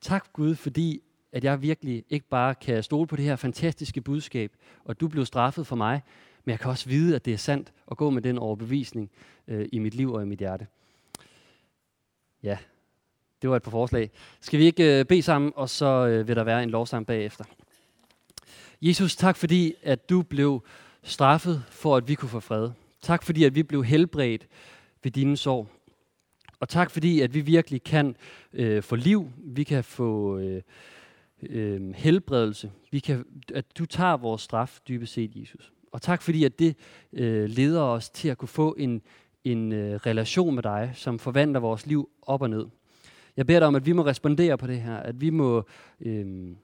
Tak 0.00 0.32
Gud, 0.32 0.54
fordi 0.54 1.02
at 1.32 1.44
jeg 1.44 1.62
virkelig 1.62 2.04
ikke 2.10 2.26
bare 2.28 2.54
kan 2.54 2.82
stole 2.82 3.06
på 3.06 3.16
det 3.16 3.24
her 3.24 3.36
fantastiske 3.36 4.00
budskab, 4.00 4.52
og 4.84 5.00
du 5.00 5.08
blev 5.08 5.26
straffet 5.26 5.66
for 5.66 5.76
mig, 5.76 6.02
men 6.44 6.50
jeg 6.50 6.60
kan 6.60 6.70
også 6.70 6.88
vide, 6.88 7.16
at 7.16 7.24
det 7.24 7.32
er 7.32 7.38
sandt 7.38 7.72
at 7.90 7.96
gå 7.96 8.10
med 8.10 8.22
den 8.22 8.38
overbevisning 8.38 9.10
øh, 9.48 9.68
i 9.72 9.78
mit 9.78 9.94
liv 9.94 10.12
og 10.12 10.22
i 10.22 10.26
mit 10.26 10.38
hjerte. 10.38 10.66
Ja, 12.42 12.58
Det 13.42 13.50
var 13.50 13.56
et 13.56 13.62
par 13.62 13.70
forslag. 13.70 14.10
Skal 14.40 14.58
vi 14.58 14.64
ikke 14.64 14.98
øh, 15.00 15.04
bede 15.04 15.22
sammen, 15.22 15.52
og 15.56 15.70
så 15.70 16.06
øh, 16.06 16.28
vil 16.28 16.36
der 16.36 16.44
være 16.44 16.62
en 16.62 16.70
lovsang 16.70 17.06
bagefter. 17.06 17.44
Jesus, 18.82 19.16
tak 19.16 19.36
fordi, 19.36 19.74
at 19.82 20.10
du 20.10 20.22
blev 20.22 20.64
straffet 21.02 21.64
for, 21.70 21.96
at 21.96 22.08
vi 22.08 22.14
kunne 22.14 22.28
få 22.28 22.40
fred. 22.40 22.70
Tak 23.02 23.22
fordi, 23.22 23.44
at 23.44 23.54
vi 23.54 23.62
blev 23.62 23.84
helbredt 23.84 24.46
ved 25.02 25.10
dine 25.12 25.36
sorg. 25.36 25.68
Og 26.60 26.68
tak 26.68 26.90
fordi, 26.90 27.20
at 27.20 27.34
vi 27.34 27.40
virkelig 27.40 27.82
kan 27.82 28.16
øh, 28.52 28.82
få 28.82 28.96
liv, 28.96 29.30
vi 29.38 29.64
kan 29.64 29.84
få 29.84 30.38
øh, 30.38 30.62
øh, 31.42 31.94
helbredelse, 31.94 32.70
vi 32.90 32.98
kan, 32.98 33.24
at 33.54 33.78
du 33.78 33.86
tager 33.86 34.16
vores 34.16 34.42
straf 34.42 34.78
dybest 34.88 35.12
set, 35.12 35.36
Jesus. 35.36 35.72
Og 35.92 36.02
tak 36.02 36.22
fordi, 36.22 36.44
at 36.44 36.58
det 36.58 36.76
øh, 37.12 37.48
leder 37.48 37.82
os 37.82 38.10
til 38.10 38.28
at 38.28 38.38
kunne 38.38 38.48
få 38.48 38.74
en, 38.78 39.02
en 39.44 39.72
øh, 39.72 39.94
relation 39.94 40.54
med 40.54 40.62
dig, 40.62 40.90
som 40.94 41.18
forvandler 41.18 41.60
vores 41.60 41.86
liv 41.86 42.08
op 42.22 42.42
og 42.42 42.50
ned. 42.50 42.66
Jeg 43.36 43.46
beder 43.46 43.58
dig 43.58 43.68
om, 43.68 43.74
at 43.74 43.86
vi 43.86 43.92
må 43.92 44.04
respondere 44.04 44.58
på 44.58 44.66
det 44.66 44.80
her, 44.80 44.96
at 44.96 45.20
vi 45.20 45.30
må 45.30 45.66
øh, 46.00 46.54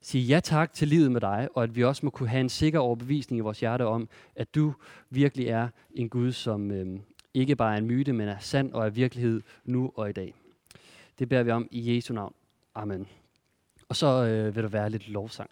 sige 0.00 0.24
ja 0.24 0.40
tak 0.40 0.72
til 0.72 0.88
livet 0.88 1.12
med 1.12 1.20
dig, 1.20 1.48
og 1.54 1.62
at 1.62 1.76
vi 1.76 1.84
også 1.84 2.06
må 2.06 2.10
kunne 2.10 2.28
have 2.28 2.40
en 2.40 2.48
sikker 2.48 2.78
overbevisning 2.78 3.38
i 3.38 3.42
vores 3.42 3.60
hjerte 3.60 3.86
om, 3.86 4.08
at 4.36 4.54
du 4.54 4.74
virkelig 5.10 5.46
er 5.46 5.68
en 5.94 6.08
Gud, 6.08 6.32
som 6.32 6.70
øh, 6.70 7.00
ikke 7.36 7.56
bare 7.56 7.74
er 7.74 7.78
en 7.78 7.86
myte, 7.86 8.12
men 8.12 8.28
er 8.28 8.38
sand 8.38 8.72
og 8.72 8.86
er 8.86 8.90
virkelighed 8.90 9.42
nu 9.64 9.92
og 9.94 10.10
i 10.10 10.12
dag. 10.12 10.34
Det 11.18 11.28
beder 11.28 11.42
vi 11.42 11.50
om 11.50 11.68
i 11.70 11.94
Jesu 11.94 12.14
navn. 12.14 12.34
Amen. 12.74 13.06
Og 13.88 13.96
så 13.96 14.06
øh, 14.06 14.56
vil 14.56 14.62
der 14.62 14.68
være 14.68 14.90
lidt 14.90 15.08
lovsang. 15.08 15.50